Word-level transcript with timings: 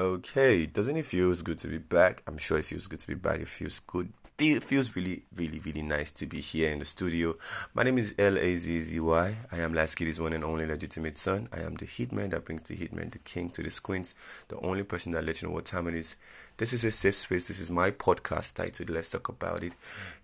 Okay, 0.00 0.64
doesn't 0.64 0.96
it 0.96 1.04
feel 1.04 1.34
good 1.34 1.58
to 1.58 1.68
be 1.68 1.76
back? 1.76 2.22
I'm 2.26 2.38
sure 2.38 2.56
it 2.56 2.64
feels 2.64 2.86
good 2.86 3.00
to 3.00 3.06
be 3.06 3.12
back. 3.12 3.38
It 3.38 3.48
feels 3.48 3.80
good. 3.80 4.10
It 4.38 4.64
feels 4.64 4.96
really, 4.96 5.24
really, 5.36 5.58
really 5.58 5.82
nice 5.82 6.10
to 6.12 6.26
be 6.26 6.40
here 6.40 6.70
in 6.70 6.78
the 6.78 6.86
studio. 6.86 7.36
My 7.74 7.82
name 7.82 7.98
is 7.98 8.14
L 8.18 8.38
A 8.38 8.56
Z 8.56 8.80
Z 8.80 8.98
Y. 8.98 9.36
I 9.52 9.58
am 9.58 9.74
Laskiddy's 9.74 10.18
one 10.18 10.32
and 10.32 10.42
only 10.42 10.64
legitimate 10.64 11.18
son. 11.18 11.50
I 11.52 11.60
am 11.60 11.74
the 11.74 11.84
hitman 11.84 12.30
that 12.30 12.46
brings 12.46 12.62
the 12.62 12.76
hitman, 12.76 13.10
the 13.10 13.18
king 13.18 13.50
to 13.50 13.62
the 13.62 13.68
squints, 13.68 14.14
the 14.48 14.58
only 14.60 14.84
person 14.84 15.12
that 15.12 15.26
lets 15.26 15.42
you 15.42 15.48
know 15.48 15.54
what 15.54 15.66
time 15.66 15.86
it 15.86 15.94
is. 15.94 16.16
This 16.56 16.72
is 16.72 16.82
a 16.84 16.90
safe 16.90 17.16
space. 17.16 17.48
This 17.48 17.60
is 17.60 17.70
my 17.70 17.90
podcast 17.90 18.54
titled 18.54 18.88
Let's 18.88 19.10
Talk 19.10 19.28
About 19.28 19.62
It. 19.62 19.74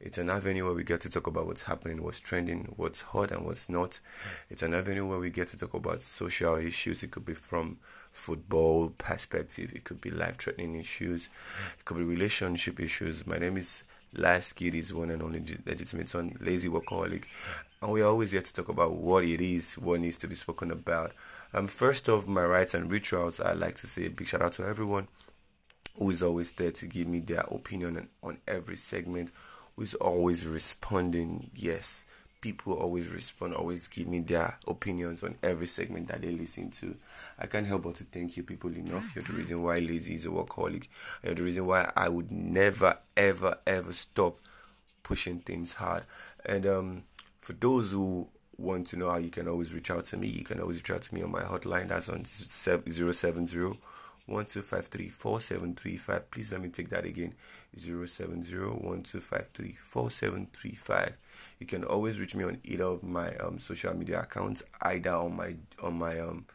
It's 0.00 0.16
an 0.16 0.30
avenue 0.30 0.64
where 0.64 0.74
we 0.74 0.84
get 0.84 1.02
to 1.02 1.10
talk 1.10 1.26
about 1.26 1.46
what's 1.46 1.62
happening, 1.62 2.02
what's 2.02 2.20
trending, 2.20 2.72
what's 2.76 3.02
hot, 3.02 3.30
and 3.30 3.44
what's 3.44 3.68
not. 3.68 4.00
It's 4.48 4.62
an 4.62 4.72
avenue 4.72 5.06
where 5.06 5.18
we 5.18 5.28
get 5.28 5.48
to 5.48 5.58
talk 5.58 5.74
about 5.74 6.00
social 6.00 6.56
issues. 6.56 7.02
It 7.02 7.10
could 7.10 7.26
be 7.26 7.34
from 7.34 7.76
football 8.16 8.88
perspective, 8.96 9.72
it 9.74 9.84
could 9.84 10.00
be 10.00 10.10
life 10.10 10.38
threatening 10.38 10.74
issues, 10.74 11.28
it 11.78 11.84
could 11.84 11.98
be 11.98 12.02
relationship 12.02 12.80
issues. 12.80 13.26
My 13.26 13.38
name 13.38 13.56
is 13.56 13.84
Last 14.14 14.54
Kid 14.54 14.74
is 14.74 14.94
one 14.94 15.10
and 15.10 15.22
only 15.22 15.44
legitimate 15.66 16.08
son, 16.08 16.36
lazy 16.40 16.68
workaholic, 16.68 17.24
and 17.82 17.92
we're 17.92 18.06
always 18.06 18.32
here 18.32 18.40
to 18.40 18.52
talk 18.52 18.70
about 18.70 18.96
what 18.96 19.22
it 19.22 19.40
is, 19.40 19.74
what 19.74 20.00
needs 20.00 20.18
to 20.18 20.26
be 20.26 20.34
spoken 20.34 20.70
about. 20.70 21.12
Um, 21.52 21.68
first 21.68 22.08
of 22.08 22.26
my 22.26 22.44
rights 22.44 22.74
and 22.74 22.90
rituals, 22.90 23.38
I'd 23.38 23.58
like 23.58 23.76
to 23.76 23.86
say 23.86 24.06
a 24.06 24.10
big 24.10 24.26
shout 24.26 24.42
out 24.42 24.52
to 24.52 24.64
everyone 24.64 25.08
who 25.96 26.10
is 26.10 26.22
always 26.22 26.52
there 26.52 26.72
to 26.72 26.86
give 26.86 27.06
me 27.06 27.20
their 27.20 27.44
opinion 27.50 28.08
on 28.22 28.38
every 28.48 28.76
segment, 28.76 29.30
who 29.76 29.82
is 29.82 29.94
always 29.94 30.46
responding. 30.46 31.50
Yes, 31.54 32.04
people 32.40 32.74
always 32.74 33.10
respond, 33.10 33.54
always 33.54 33.88
give 33.88 34.06
me 34.06 34.20
their 34.20 34.58
opinions 34.66 35.22
on 35.22 35.36
every 35.42 35.66
segment 35.66 36.08
that 36.08 36.22
they 36.22 36.30
listen 36.30 36.70
to. 36.70 36.96
I 37.38 37.46
can't 37.46 37.66
help 37.66 37.82
but 37.82 37.96
to 37.96 38.04
thank 38.04 38.36
you 38.36 38.42
people 38.42 38.74
enough. 38.76 39.14
You're 39.14 39.24
the 39.24 39.32
reason 39.32 39.62
why 39.62 39.78
Lazy 39.78 40.14
is 40.14 40.26
a 40.26 40.28
workaholic. 40.28 40.86
You're 41.22 41.34
the 41.34 41.42
reason 41.42 41.66
why 41.66 41.90
I 41.96 42.08
would 42.08 42.30
never, 42.30 42.98
ever, 43.16 43.58
ever 43.66 43.92
stop 43.92 44.38
pushing 45.02 45.40
things 45.40 45.74
hard. 45.74 46.04
And 46.44 46.66
um, 46.66 47.02
for 47.40 47.52
those 47.54 47.92
who 47.92 48.28
want 48.58 48.86
to 48.88 48.96
know 48.96 49.10
how 49.10 49.18
you 49.18 49.30
can 49.30 49.48
always 49.48 49.74
reach 49.74 49.90
out 49.90 50.04
to 50.06 50.16
me, 50.16 50.28
you 50.28 50.44
can 50.44 50.60
always 50.60 50.76
reach 50.78 50.90
out 50.90 51.02
to 51.02 51.14
me 51.14 51.22
on 51.22 51.30
my 51.30 51.42
hotline. 51.42 51.88
That's 51.88 52.08
on 52.08 52.24
070 52.24 53.78
1253 54.26 56.20
Please 56.30 56.52
let 56.52 56.60
me 56.60 56.68
take 56.68 56.88
that 56.90 57.04
again. 57.04 57.34
070 57.76 58.52
You 61.58 61.66
can 61.66 61.84
always 61.84 62.18
reach 62.18 62.34
me 62.34 62.44
on 62.44 62.58
either 62.64 62.84
of 62.84 63.02
my 63.02 63.34
um, 63.36 63.58
social 63.58 63.94
media 63.94 64.20
accounts, 64.22 64.62
either 64.82 65.12
on 65.12 65.36
my 65.36 65.54
on 65.82 65.98
my 65.98 66.18
um, 66.18 66.46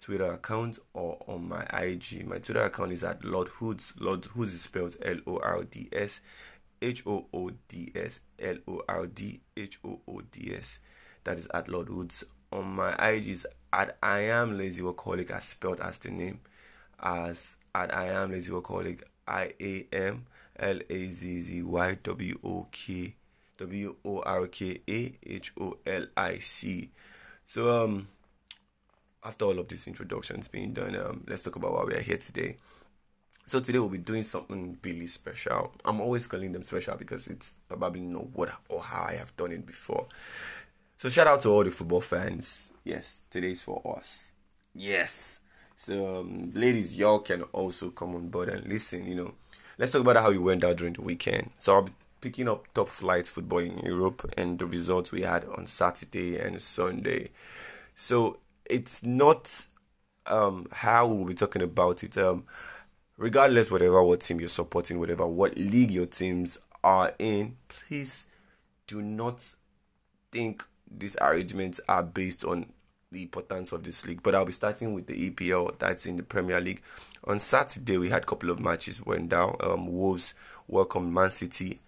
Twitter 0.00 0.32
account 0.32 0.78
or 0.92 1.22
on 1.26 1.48
my 1.48 1.62
IG. 1.72 2.26
My 2.26 2.38
Twitter 2.38 2.64
account 2.64 2.92
is 2.92 3.02
at 3.02 3.24
Lord 3.24 3.48
Hoods. 3.48 3.94
Lord 3.98 4.26
Hoods 4.26 4.52
is 4.52 4.62
spelled 4.62 4.96
L 5.02 5.16
O 5.26 5.38
R 5.38 5.64
D 5.64 5.88
S 5.92 6.20
H 6.82 7.02
O 7.06 7.26
O 7.32 7.50
D 7.68 7.90
S 7.94 8.20
L 8.38 8.56
O 8.68 8.82
R 8.86 9.06
D 9.06 9.40
H 9.56 9.78
O 9.84 10.00
O 10.06 10.20
D 10.30 10.54
S. 10.54 10.78
That 11.24 11.38
is 11.38 11.48
at 11.54 11.68
Lord 11.68 11.88
Hoods. 11.88 12.24
On 12.52 12.66
my 12.66 12.92
IG 12.92 13.28
is 13.28 13.46
at 13.72 13.96
I 14.02 14.20
am 14.20 14.58
lazy 14.58 14.82
workaholic 14.82 15.30
as 15.30 15.44
spelled 15.44 15.80
as 15.80 15.96
the 15.98 16.10
name 16.10 16.40
as 17.04 17.56
at 17.74 17.94
I 17.94 18.06
am 18.06 18.32
lazy 18.32 18.50
workaholic 18.50 19.02
I 19.28 19.52
A 19.60 19.86
M 19.92 20.26
L 20.58 20.78
A 20.88 21.10
Z 21.10 21.40
Z 21.40 21.62
Y 21.62 21.98
W 22.02 22.38
O 22.42 22.66
K 22.70 23.14
W 23.58 23.96
O 24.04 24.20
R 24.20 24.46
K 24.46 24.80
A 24.88 25.18
H 25.24 25.52
O 25.60 25.76
L 25.86 26.06
I 26.16 26.38
C. 26.38 26.90
So 27.44 27.84
um 27.84 28.08
after 29.22 29.44
all 29.44 29.58
of 29.58 29.68
these 29.68 29.86
introductions 29.86 30.48
being 30.48 30.72
done, 30.72 30.96
um 30.96 31.24
let's 31.28 31.42
talk 31.42 31.56
about 31.56 31.72
why 31.72 31.84
we 31.84 31.94
are 31.94 32.00
here 32.00 32.18
today. 32.18 32.56
So 33.46 33.60
today 33.60 33.78
we'll 33.78 33.90
be 33.90 33.98
doing 33.98 34.22
something 34.22 34.78
really 34.82 35.06
special. 35.06 35.74
I'm 35.84 36.00
always 36.00 36.26
calling 36.26 36.52
them 36.52 36.64
special 36.64 36.96
because 36.96 37.26
it's 37.26 37.52
probably 37.68 38.00
not 38.00 38.30
what 38.30 38.50
or 38.70 38.80
how 38.80 39.04
I 39.04 39.16
have 39.16 39.36
done 39.36 39.52
it 39.52 39.66
before. 39.66 40.06
So 40.96 41.10
shout 41.10 41.26
out 41.26 41.42
to 41.42 41.50
all 41.50 41.62
the 41.62 41.70
football 41.70 42.00
fans. 42.00 42.72
Yes, 42.84 43.24
today's 43.28 43.62
for 43.62 43.82
us. 43.98 44.32
Yes. 44.74 45.40
So, 45.76 46.20
um, 46.20 46.50
ladies, 46.54 46.96
y'all 46.96 47.18
can 47.18 47.42
also 47.52 47.90
come 47.90 48.14
on 48.14 48.28
board 48.28 48.48
and 48.48 48.66
listen. 48.66 49.06
You 49.06 49.14
know, 49.16 49.34
let's 49.78 49.92
talk 49.92 50.02
about 50.02 50.16
how 50.16 50.30
you 50.30 50.42
went 50.42 50.64
out 50.64 50.76
during 50.76 50.94
the 50.94 51.02
weekend. 51.02 51.50
So, 51.58 51.74
I'll 51.74 51.82
be 51.82 51.92
picking 52.20 52.48
up 52.48 52.72
top 52.74 52.88
flight 52.88 53.26
football 53.26 53.58
in 53.58 53.78
Europe 53.78 54.32
and 54.36 54.58
the 54.58 54.66
results 54.66 55.10
we 55.12 55.22
had 55.22 55.44
on 55.44 55.66
Saturday 55.66 56.38
and 56.38 56.62
Sunday. 56.62 57.30
So, 57.94 58.38
it's 58.64 59.02
not 59.02 59.66
um, 60.26 60.66
how 60.72 61.06
we'll 61.08 61.26
be 61.26 61.34
talking 61.34 61.62
about 61.62 62.04
it. 62.04 62.16
Um, 62.16 62.44
regardless, 63.16 63.70
whatever 63.70 64.02
what 64.02 64.20
team 64.20 64.40
you're 64.40 64.48
supporting, 64.48 64.98
whatever 64.98 65.26
what 65.26 65.58
league 65.58 65.90
your 65.90 66.06
teams 66.06 66.58
are 66.82 67.12
in, 67.18 67.56
please 67.68 68.26
do 68.86 69.02
not 69.02 69.54
think 70.30 70.64
these 70.90 71.16
arrangements 71.20 71.80
are 71.88 72.02
based 72.02 72.44
on 72.44 72.66
the 73.14 73.22
importance 73.22 73.72
of 73.72 73.82
this 73.82 74.04
league. 74.04 74.22
But 74.22 74.34
I'll 74.34 74.44
be 74.44 74.52
starting 74.52 74.92
with 74.92 75.06
the 75.06 75.30
EPL, 75.30 75.78
that's 75.78 76.04
in 76.04 76.16
the 76.16 76.22
Premier 76.22 76.60
League. 76.60 76.82
On 77.24 77.38
Saturday, 77.38 77.96
we 77.96 78.10
had 78.10 78.24
a 78.24 78.26
couple 78.26 78.50
of 78.50 78.60
matches 78.60 79.04
went 79.04 79.30
down. 79.30 79.56
Um, 79.60 79.86
Wolves 79.86 80.34
welcomed 80.68 81.14
Man 81.14 81.30
City, 81.30 81.80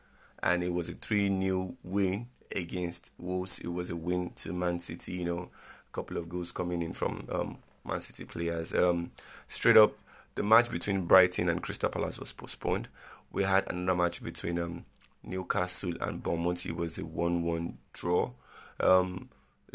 and 0.42 0.65
it 0.65 0.72
was 0.72 0.88
a 0.88 0.94
3 0.94 1.28
0 1.42 1.75
win 1.84 2.28
against 2.54 3.10
Wolves. 3.19 3.59
It 3.59 3.69
was 3.69 3.91
a 3.91 3.97
win 3.97 4.31
to 4.36 4.53
Man 4.53 4.81
City, 4.81 5.12
you 5.12 5.25
know, 5.25 5.50
a 5.88 5.92
couple 5.92 6.16
of 6.16 6.28
goals 6.28 6.53
coming 6.53 6.81
in 6.81 6.94
from 6.94 7.26
um, 7.31 7.59
Man 7.84 8.00
City 8.00 8.25
players. 8.25 8.72
Um, 8.72 9.10
straight 9.48 9.76
up, 9.76 9.92
the 10.36 10.42
match 10.42 10.70
between 10.70 11.03
Brighton 11.03 11.48
and 11.48 11.62
Crystal 11.62 11.91
Palace 11.91 12.19
was 12.19 12.32
postponed. 12.32 12.88
We 13.32 13.42
had 13.42 13.70
another 13.70 13.97
match 13.97 14.22
between 14.22 14.59
um, 14.59 14.84
Newcastle 15.22 15.94
and 16.00 16.22
Bournemouth. 16.22 16.65
It 16.65 16.76
was 16.76 16.98
a 16.98 17.04
1 17.04 17.42
1 17.42 17.78
draw. 17.92 18.31
Um, 18.78 19.31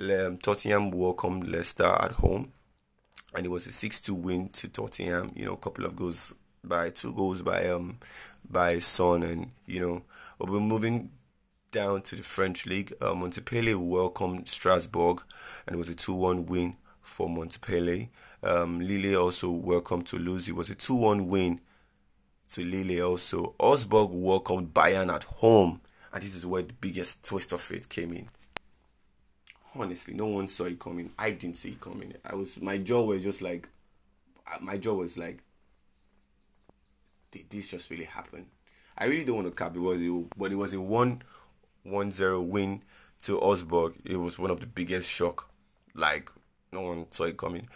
um, 0.10 0.38
Tottenham 0.38 0.92
welcomed 0.92 1.48
Leicester 1.48 1.86
at 1.86 2.14
home, 2.14 2.52
and 3.36 3.46
it 3.46 3.50
was 3.50 3.68
a 3.68 3.72
six-two 3.72 4.16
win 4.16 4.50
to 4.50 4.68
Tottenham. 4.68 5.32
You 5.36 5.46
know, 5.46 5.54
a 5.54 5.58
couple 5.58 5.86
of 5.86 5.96
goals 5.96 6.34
by 6.64 6.90
two 6.90 7.14
goals 7.14 7.42
by 7.42 7.68
um 7.68 8.00
by 8.50 8.80
Son, 8.80 9.24
and 9.24 9.52
you 9.66 9.80
know, 9.80 10.04
we're 10.40 10.60
moving 10.60 11.12
down 11.72 12.02
to 12.04 12.16
the 12.16 12.24
French 12.24 12.66
league. 12.66 12.94
Uh, 13.00 13.14
Montpellier 13.14 13.80
welcomed 13.80 14.48
Strasbourg, 14.48 15.22
and 15.66 15.76
it 15.76 15.78
was 15.78 15.90
a 15.90 15.96
two-one 15.96 16.46
win 16.46 16.78
for 17.02 17.30
Montpellier. 17.30 18.08
Um, 18.44 18.80
Lille 18.80 19.16
also 19.16 19.52
welcomed 19.52 20.08
Toulouse. 20.08 20.50
It 20.50 20.56
was 20.56 20.70
a 20.70 20.76
two-one 20.76 21.28
win 21.28 21.62
to 22.54 22.64
Lille 22.64 23.06
also. 23.06 23.56
Augsburg 23.60 24.10
welcomed 24.12 24.74
Bayern 24.74 25.14
at 25.14 25.24
home, 25.26 25.82
and 26.12 26.24
this 26.24 26.36
is 26.36 26.46
where 26.46 26.64
the 26.64 26.74
biggest 26.74 27.24
twist 27.24 27.54
of 27.54 27.72
it 27.72 27.88
came 27.88 28.14
in 28.14 28.30
honestly, 29.76 30.14
no 30.14 30.28
one 30.28 30.48
saw 30.48 30.66
it 30.66 30.80
coming. 30.80 31.12
I 31.18 31.32
didn't 31.32 31.58
see 31.58 31.70
it 31.70 31.82
coming. 31.82 32.14
I 32.26 32.36
was 32.36 32.62
my 32.62 32.78
jaw 32.78 33.04
was 33.04 33.24
just 33.24 33.42
like 33.42 33.68
uh, 34.48 34.58
my 34.62 34.78
jaw 34.78 34.94
was 34.94 35.18
like 35.18 35.40
did 37.32 37.50
this 37.50 37.72
just 37.72 37.90
really 37.90 38.04
happen? 38.04 38.46
I 38.98 39.06
really 39.06 39.24
don't 39.24 39.38
want 39.38 39.48
to 39.48 39.54
cap 39.54 39.76
it 39.76 39.80
was 39.80 40.02
it, 40.02 40.26
but 40.38 40.52
it 40.52 40.56
was 40.56 40.74
a 40.74 40.82
one 40.82 41.22
one 41.84 42.12
zero 42.12 42.42
win 42.42 42.82
to 43.24 43.40
Augsburg. 43.40 43.94
It 44.04 44.18
was 44.18 44.38
one 44.38 44.52
of 44.52 44.60
the 44.60 44.66
biggest 44.66 45.10
shock. 45.10 45.50
Like 45.96 46.30
no 46.72 46.82
one 46.82 47.12
saw 47.12 47.24
it 47.26 47.38
coming. 47.38 47.68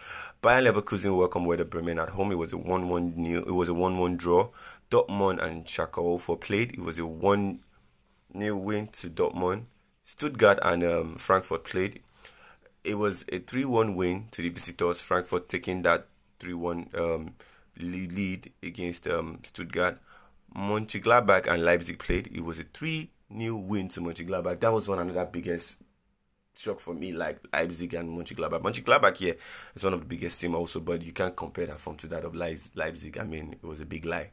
Bayern 0.42 0.70
Leverkusen 0.70 1.16
welcome 1.16 1.44
Werder 1.44 1.64
Bremen 1.64 1.98
at 1.98 2.10
home. 2.10 2.32
It 2.32 2.36
was 2.36 2.52
a 2.52 2.58
one 2.58 2.88
one 2.88 3.14
new. 3.16 3.38
It 3.38 3.52
was 3.52 3.68
a 3.68 3.74
one 3.74 3.98
one 3.98 4.16
draw. 4.16 4.50
Dortmund 4.90 5.42
and 5.42 5.64
Schalke 5.64 6.20
for 6.20 6.36
played. 6.36 6.72
It 6.72 6.80
was 6.80 6.98
a 6.98 7.06
one 7.06 7.60
new 8.32 8.56
win 8.56 8.88
to 8.88 9.08
Dortmund. 9.08 9.64
Stuttgart 10.06 10.60
and 10.62 10.84
um, 10.84 11.16
Frankfurt 11.16 11.64
played. 11.64 12.00
It 12.84 12.96
was 12.96 13.24
a 13.32 13.40
3 13.40 13.64
1 13.64 13.96
win 13.96 14.28
to 14.30 14.40
the 14.40 14.50
visitors, 14.50 15.02
Frankfurt 15.02 15.48
taking 15.48 15.82
that 15.82 16.06
3 16.38 16.54
1 16.54 16.90
um, 16.96 17.34
lead 17.80 18.52
against 18.62 19.08
um, 19.08 19.40
Stuttgart. 19.42 19.98
Mönchengladbach 20.56 21.48
and 21.48 21.64
Leipzig 21.64 21.98
played. 21.98 22.28
It 22.32 22.44
was 22.44 22.60
a 22.60 22.62
3 22.62 23.10
new 23.30 23.56
win 23.56 23.88
to 23.88 24.00
Mönchengladbach. 24.00 24.60
That 24.60 24.72
was 24.72 24.88
one 24.88 25.00
another 25.00 25.24
biggest 25.24 25.78
shock 26.54 26.78
for 26.78 26.94
me, 26.94 27.10
like 27.10 27.40
Leipzig 27.52 27.92
and 27.94 28.16
Mönchengladbach. 28.16 28.62
Mönchengladbach, 28.62 29.20
yeah, 29.20 29.32
is 29.74 29.82
one 29.82 29.92
of 29.94 30.00
the 30.00 30.06
biggest 30.06 30.40
team 30.40 30.54
also, 30.54 30.78
but 30.78 31.02
you 31.02 31.12
can't 31.12 31.34
compare 31.34 31.66
that 31.66 31.80
form 31.80 31.96
to 31.96 32.06
that 32.06 32.24
of 32.24 32.36
Leipzig. 32.36 33.18
I 33.18 33.24
mean, 33.24 33.56
it 33.60 33.66
was 33.66 33.80
a 33.80 33.86
big 33.86 34.04
lie. 34.04 34.30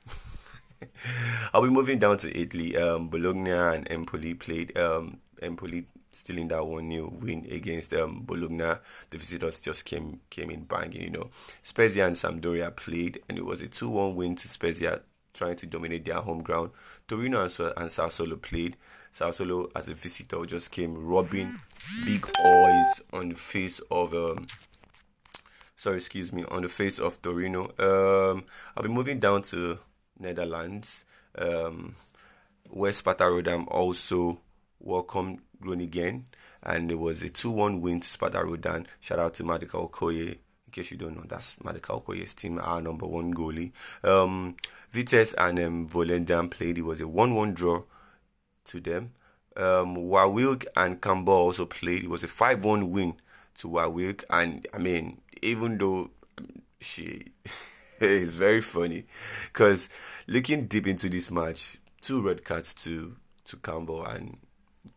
I'll 1.53 1.63
be 1.63 1.69
moving 1.69 1.97
down 1.97 2.17
to 2.17 2.37
Italy. 2.39 2.77
Um, 2.77 3.09
Bologna 3.09 3.49
and 3.49 3.91
Empoli 3.91 4.35
played. 4.35 4.77
Um, 4.77 5.17
Empoli 5.43 5.85
stealing 6.11 6.47
that 6.49 6.65
one 6.65 6.87
new 6.87 7.07
win 7.21 7.45
against 7.51 7.93
um, 7.93 8.23
Bologna. 8.25 8.79
The 9.09 9.17
visitors 9.17 9.61
just 9.61 9.85
came 9.85 10.21
came 10.29 10.49
in 10.49 10.63
banging, 10.63 11.03
you 11.03 11.09
know. 11.09 11.29
Spezia 11.61 12.07
and 12.07 12.15
Sampdoria 12.15 12.75
played, 12.75 13.21
and 13.27 13.37
it 13.37 13.45
was 13.45 13.61
a 13.61 13.67
2 13.67 13.89
1 13.89 14.15
win 14.15 14.35
to 14.35 14.47
Spezia, 14.47 15.01
trying 15.33 15.55
to 15.57 15.65
dominate 15.65 16.05
their 16.05 16.21
home 16.21 16.41
ground. 16.41 16.71
Torino 17.07 17.41
and, 17.41 17.51
and 17.77 17.89
Sassuolo 17.89 18.41
played. 18.41 18.77
Sassuolo, 19.13 19.69
as 19.75 19.87
a 19.87 19.93
visitor, 19.93 20.45
just 20.45 20.71
came 20.71 20.95
rubbing 20.95 21.59
big 22.05 22.27
oils 22.43 23.01
on 23.11 23.29
the 23.29 23.35
face 23.35 23.79
of 23.91 24.13
um, 24.13 24.47
sorry, 25.75 25.97
excuse 25.97 26.31
me, 26.31 26.45
on 26.45 26.61
the 26.61 26.69
face 26.69 26.99
of 26.99 27.21
Torino. 27.21 27.63
Um, 27.77 28.45
I'll 28.75 28.83
be 28.83 28.89
moving 28.89 29.19
down 29.19 29.41
to 29.43 29.79
Netherlands, 30.19 31.05
um, 31.37 31.95
Sparta 32.91 33.25
Rotterdam 33.25 33.67
also 33.69 34.39
welcomed 34.83 35.39
Groningen, 35.61 36.25
and 36.61 36.91
it 36.91 36.99
was 36.99 37.21
a 37.23 37.29
2 37.29 37.51
1 37.51 37.81
win 37.81 37.99
to 38.01 38.07
Sparta 38.07 38.43
Rotterdam. 38.43 38.85
Shout 38.99 39.19
out 39.19 39.33
to 39.35 39.43
Maduka 39.43 39.89
Okoye. 39.89 40.31
In 40.31 40.71
case 40.71 40.91
you 40.91 40.97
don't 40.97 41.15
know, 41.15 41.23
that's 41.27 41.55
Maduka 41.55 42.03
Okoye's 42.03 42.33
team, 42.33 42.59
our 42.59 42.81
number 42.81 43.05
one 43.05 43.33
goalie. 43.33 43.71
Um, 44.03 44.55
Vitesse 44.91 45.33
and 45.37 45.59
um, 45.59 45.87
Volendam 45.87 46.49
played. 46.51 46.77
It 46.77 46.83
was 46.83 47.01
a 47.01 47.07
1 47.07 47.33
1 47.33 47.53
draw 47.53 47.83
to 48.65 48.79
them. 48.79 49.13
Um, 49.55 49.95
Waalwijk 49.95 50.65
and 50.75 50.99
Cambuur 50.99 51.29
also 51.29 51.65
played. 51.65 52.03
It 52.03 52.09
was 52.09 52.23
a 52.23 52.27
5 52.27 52.63
1 52.63 52.89
win 52.91 53.15
to 53.55 53.67
Waalwijk. 53.67 54.23
And 54.29 54.67
I 54.73 54.79
mean, 54.79 55.21
even 55.41 55.77
though 55.77 56.11
she 56.79 57.25
is 57.99 58.35
very 58.35 58.61
funny, 58.61 59.05
because 59.51 59.89
looking 60.27 60.67
deep 60.67 60.87
into 60.87 61.09
this 61.09 61.31
match, 61.31 61.77
two 62.01 62.21
red 62.21 62.43
cards 62.43 62.73
to 62.75 63.15
to 63.45 63.57
Cambuur, 63.57 64.15
and 64.15 64.37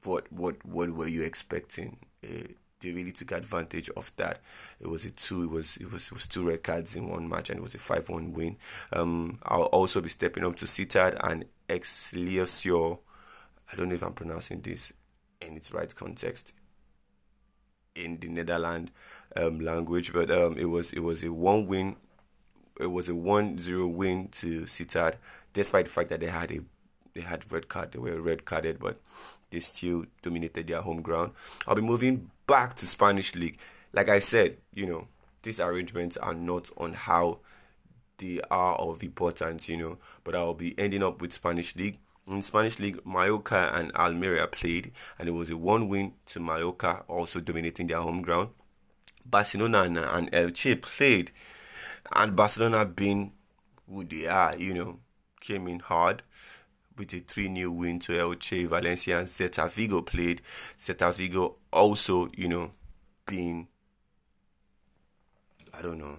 what 0.05 0.33
what 0.33 0.65
what 0.65 0.91
were 0.91 1.09
you 1.09 1.23
expecting? 1.23 1.99
Uh, 2.25 2.49
they 2.81 2.93
really 2.93 3.13
took 3.13 3.33
advantage 3.33 3.89
of 3.97 4.13
that. 4.17 4.41
It 4.81 4.89
was 4.89 5.05
a 5.05 5.11
two. 5.11 5.45
It 5.45 5.51
was 5.51 5.77
it 5.79 5.91
was 5.91 6.07
it 6.07 6.13
was 6.13 6.29
two 6.29 6.47
red 6.47 6.63
cards 6.63 6.95
in 6.95 7.09
one 7.09 7.29
match, 7.29 7.51
and 7.51 7.59
it 7.59 7.63
was 7.63 7.75
a 7.75 7.79
five-one 7.79 8.33
win. 8.33 8.57
Um, 8.93 9.39
I'll 9.45 9.65
also 9.65 10.01
be 10.01 10.09
stepping 10.09 10.45
up 10.45 10.57
to 10.57 10.67
Sittard 10.67 11.17
and 11.23 11.47
Excelsior. 11.69 12.99
I 13.73 13.77
don't 13.77 13.89
know 13.89 13.95
if 13.95 14.03
I'm 14.03 14.13
pronouncing 14.13 14.61
this 14.61 14.93
in 15.41 15.57
its 15.57 15.73
right 15.73 15.93
context 15.95 16.53
in 17.95 18.19
the 18.21 18.29
Netherlands 18.29 18.93
um, 19.35 19.61
language, 19.61 20.13
but 20.13 20.31
um, 20.31 20.57
it 20.59 20.67
was 20.67 20.93
it 20.93 21.01
was 21.01 21.23
a 21.25 21.33
one 21.33 21.67
win. 21.67 21.97
It 22.79 22.91
was 22.91 23.09
a 23.09 23.13
1-0 23.13 23.95
win 23.95 24.29
to 24.33 24.65
Sittard, 24.65 25.15
despite 25.55 25.87
the 25.87 25.91
fact 25.91 26.11
that 26.11 26.21
they 26.21 26.27
had 26.27 26.53
a 26.53 26.59
they 27.15 27.23
had 27.23 27.51
red 27.51 27.69
card. 27.69 27.93
They 27.93 27.99
were 27.99 28.21
red 28.21 28.45
carded, 28.45 28.79
but 28.79 29.01
they 29.51 29.61
still 29.61 30.05
dominated 30.23 30.67
their 30.67 30.83
home 30.83 31.03
ground. 31.03 31.33
I'll 31.67 31.75
be 31.75 31.83
moving 31.83 32.31
back 32.47 32.75
to 32.77 32.87
Spanish 32.87 33.35
league. 33.35 33.59
Like 33.93 34.09
I 34.09 34.19
said, 34.19 34.59
you 34.75 34.87
know, 34.87 35.09
these 35.43 35.61
arrangements 35.61 36.17
are 36.17 36.35
not 36.35 36.71
on 36.77 36.95
how 36.95 37.41
they 38.19 38.41
are 38.51 38.75
of 38.77 39.03
importance, 39.03 39.69
you 39.69 39.77
know, 39.77 39.99
but 40.25 40.35
I'll 40.35 40.55
be 40.55 40.79
ending 40.79 41.03
up 41.03 41.21
with 41.21 41.33
Spanish 41.33 41.77
league. 41.77 41.99
In 42.29 42.43
Spanish 42.43 42.81
league, 42.81 43.07
Mallorca 43.07 43.71
and 43.75 43.93
Almeria 43.93 44.49
played, 44.49 44.93
and 45.19 45.29
it 45.29 45.33
was 45.33 45.49
a 45.49 45.57
one 45.57 45.89
win 45.89 46.15
to 46.27 46.41
Mallorca, 46.41 47.05
also 47.07 47.41
dominating 47.41 47.87
their 47.87 48.01
home 48.01 48.23
ground. 48.23 48.49
Barcelona 49.25 49.83
and, 49.83 50.33
Elche 50.33 50.81
played, 50.83 51.31
and 52.15 52.35
Barcelona 52.35 52.85
being 52.85 53.33
who 53.89 54.05
they 54.05 54.27
are, 54.27 54.57
you 54.57 54.75
know, 54.75 54.99
came 55.41 55.69
in 55.69 55.79
hard 55.79 56.23
with 56.99 57.13
a 57.15 57.21
3 57.21 57.55
0 57.55 57.71
win 57.71 57.99
to 58.01 58.13
Elche. 58.13 58.67
Valencia 58.67 59.19
and 59.19 59.29
Celta 59.29 59.71
Vigo 59.71 60.03
played. 60.03 60.43
Celta 60.79 61.13
Vigo 61.15 61.57
also, 61.73 62.29
you 62.37 62.49
know, 62.49 62.73
being, 63.27 63.69
I 65.75 65.83
don't 65.83 65.99
know, 65.99 66.19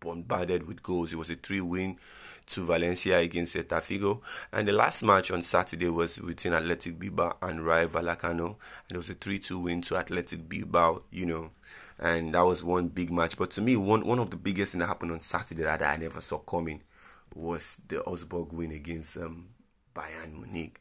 bombarded 0.00 0.66
with 0.66 0.82
goals. 0.82 1.12
It 1.12 1.16
was 1.16 1.30
a 1.30 1.34
3 1.34 1.60
win 1.60 1.98
to 2.46 2.64
Valencia 2.64 3.18
against 3.18 3.54
Celta 3.54 3.82
Vigo. 3.82 4.22
And 4.52 4.66
the 4.66 4.72
last 4.72 5.02
match 5.02 5.30
on 5.30 5.42
Saturday 5.42 5.88
was 5.88 6.18
between 6.18 6.54
Athletic 6.54 6.98
Bilbao 6.98 7.36
and 7.42 7.64
Rayo 7.64 7.88
Vallecano. 7.88 8.56
And 8.88 8.92
it 8.92 8.96
was 8.96 9.10
a 9.10 9.14
3 9.14 9.38
2 9.38 9.58
win 9.58 9.82
to 9.82 9.96
Athletic 9.96 10.48
Bilbao, 10.48 11.02
you 11.10 11.26
know. 11.26 11.50
And 11.98 12.34
that 12.34 12.44
was 12.44 12.62
one 12.64 12.88
big 12.88 13.10
match. 13.10 13.36
But 13.36 13.50
to 13.52 13.60
me, 13.60 13.76
one, 13.76 14.06
one 14.06 14.20
of 14.20 14.30
the 14.30 14.36
biggest 14.36 14.72
things 14.72 14.80
that 14.80 14.86
happened 14.86 15.12
on 15.12 15.20
Saturday 15.20 15.64
that 15.64 15.82
I 15.82 15.96
never 15.96 16.20
saw 16.20 16.38
coming 16.38 16.82
was 17.34 17.78
the 17.88 18.02
Augsburg 18.04 18.52
win 18.52 18.72
against 18.72 19.16
um, 19.16 19.48
Bayern 19.98 20.34
Munich. 20.34 20.80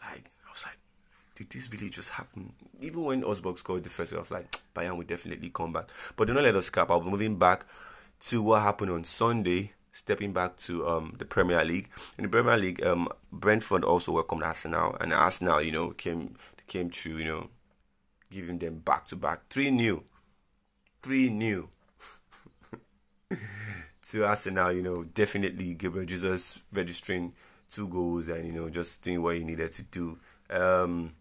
Like, 0.00 0.30
I 0.46 0.50
was 0.50 0.62
like, 0.64 0.78
did 1.34 1.50
this 1.50 1.70
really 1.70 1.90
just 1.90 2.10
happen? 2.10 2.54
Even 2.80 3.04
when 3.04 3.24
Augsburg 3.24 3.58
scored 3.58 3.84
the 3.84 3.90
first, 3.90 4.12
goal, 4.12 4.20
I 4.20 4.22
was 4.22 4.30
like, 4.30 4.50
Bayern 4.74 4.96
would 4.96 5.06
definitely 5.06 5.50
come 5.50 5.72
back. 5.72 5.88
But 6.16 6.26
do 6.26 6.34
not 6.34 6.44
let 6.44 6.56
us 6.56 6.70
cap. 6.70 6.90
I'll 6.90 7.00
be 7.00 7.10
moving 7.10 7.36
back 7.36 7.66
to 8.28 8.42
what 8.42 8.62
happened 8.62 8.90
on 8.90 9.04
Sunday. 9.04 9.72
Stepping 9.92 10.32
back 10.32 10.56
to 10.56 10.86
um, 10.86 11.16
the 11.18 11.24
Premier 11.24 11.64
League. 11.64 11.90
In 12.16 12.22
the 12.22 12.30
Premier 12.30 12.56
League, 12.56 12.82
um, 12.86 13.08
Brentford 13.32 13.84
also 13.84 14.12
welcomed 14.12 14.44
Arsenal, 14.44 14.96
and 15.00 15.12
Arsenal, 15.12 15.60
you 15.60 15.72
know, 15.72 15.90
came 15.90 16.36
came 16.68 16.90
through, 16.90 17.16
you 17.16 17.24
know, 17.24 17.50
giving 18.30 18.60
them 18.60 18.78
back 18.78 19.04
to 19.06 19.16
back 19.16 19.48
three 19.50 19.72
new, 19.72 20.04
three 21.02 21.28
new 21.28 21.68
to 24.02 24.24
Arsenal. 24.24 24.70
You 24.70 24.82
know, 24.82 25.02
definitely 25.02 25.74
Gabriel 25.74 26.06
Jesus 26.06 26.62
registering 26.72 27.32
two 27.70 27.88
goals 27.88 28.28
and 28.28 28.46
you 28.46 28.52
know 28.52 28.68
just 28.68 29.02
doing 29.02 29.22
what 29.22 29.36
he 29.36 29.44
needed 29.44 29.70
to 29.72 29.82
do. 29.82 30.18
Um, 30.50 31.14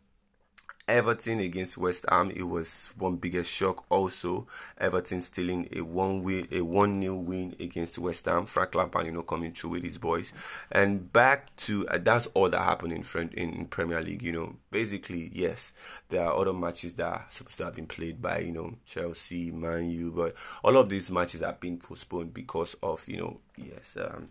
Everton 0.89 1.39
against 1.39 1.77
West 1.77 2.03
Ham, 2.09 2.31
it 2.35 2.41
was 2.41 2.93
one 2.97 3.17
biggest 3.17 3.53
shock. 3.53 3.85
Also, 3.89 4.47
Everton 4.75 5.21
stealing 5.21 5.69
a 5.71 5.81
one 5.81 6.23
win, 6.23 6.47
a 6.51 6.61
one 6.61 6.99
nil 6.99 7.15
win 7.15 7.55
against 7.59 7.99
West 7.99 8.25
Ham. 8.25 8.47
Frank 8.47 8.73
Lampard, 8.73 9.05
you 9.05 9.11
know, 9.11 9.21
coming 9.21 9.51
through 9.51 9.69
with 9.69 9.83
his 9.83 9.99
boys. 9.99 10.33
And 10.71 11.13
back 11.13 11.55
to 11.57 11.87
uh, 11.89 11.99
that's 11.99 12.25
all 12.33 12.49
that 12.49 12.63
happened 12.63 12.93
in 12.93 13.03
front 13.03 13.35
in 13.35 13.65
Premier 13.65 14.01
League. 14.01 14.23
You 14.23 14.31
know, 14.31 14.55
basically, 14.71 15.29
yes, 15.31 15.73
there 16.09 16.25
are 16.25 16.33
other 16.33 16.53
matches 16.53 16.93
that 16.95 17.05
are 17.05 17.25
supposed 17.29 17.59
to 17.59 17.65
have 17.65 17.75
been 17.75 17.85
played 17.85 18.19
by 18.19 18.39
you 18.39 18.51
know 18.51 18.73
Chelsea, 18.87 19.51
Man 19.51 19.91
U, 19.91 20.11
but 20.11 20.33
all 20.63 20.75
of 20.75 20.89
these 20.89 21.11
matches 21.11 21.41
have 21.41 21.59
been 21.59 21.77
postponed 21.77 22.33
because 22.33 22.75
of 22.81 23.07
you 23.07 23.17
know, 23.17 23.39
yes, 23.57 23.95
um, 23.95 24.29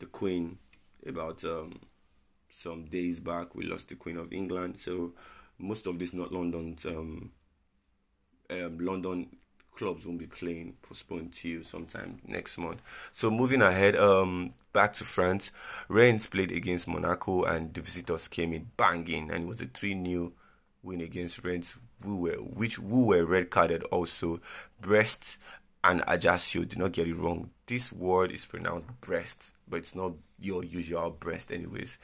the 0.00 0.06
Queen 0.06 0.58
about 1.06 1.44
um, 1.44 1.80
some 2.50 2.84
days 2.84 3.20
back. 3.20 3.54
We 3.54 3.64
lost 3.64 3.88
the 3.88 3.96
Queen 3.96 4.16
of 4.16 4.32
England, 4.32 4.78
so 4.78 5.12
most 5.58 5.86
of 5.86 5.98
this 5.98 6.12
not 6.12 6.32
London. 6.32 6.76
Um, 6.86 7.30
um, 8.50 8.78
London 8.78 9.28
clubs 9.74 10.04
won't 10.04 10.18
be 10.18 10.26
playing 10.26 10.74
postponed 10.82 11.32
to 11.32 11.62
sometime 11.64 12.20
next 12.26 12.58
month. 12.58 12.80
So 13.12 13.30
moving 13.30 13.62
ahead, 13.62 13.96
um, 13.96 14.52
back 14.72 14.92
to 14.94 15.04
France, 15.04 15.50
Reims 15.88 16.26
played 16.26 16.52
against 16.52 16.86
Monaco 16.88 17.44
and 17.44 17.72
the 17.72 17.80
visitors 17.80 18.28
came 18.28 18.52
in 18.52 18.70
banging, 18.76 19.30
and 19.30 19.44
it 19.44 19.48
was 19.48 19.60
a 19.60 19.66
three 19.66 20.00
0 20.04 20.32
win 20.82 21.00
against 21.00 21.44
Reims, 21.44 21.76
who 22.02 22.18
were 22.18 22.36
which 22.36 22.76
who 22.76 23.06
were 23.06 23.24
red 23.24 23.50
carded 23.50 23.82
also. 23.84 24.40
Brest 24.80 25.38
and 25.84 26.02
Ajaccio, 26.06 26.64
do 26.64 26.78
not 26.78 26.92
get 26.92 27.08
it 27.08 27.16
wrong. 27.16 27.50
This 27.72 27.90
word 27.90 28.32
is 28.32 28.44
pronounced 28.44 28.84
breast, 29.00 29.52
but 29.66 29.78
it's 29.78 29.94
not 29.94 30.12
your 30.38 30.62
usual 30.62 31.08
breast, 31.08 31.50
anyways. 31.50 31.96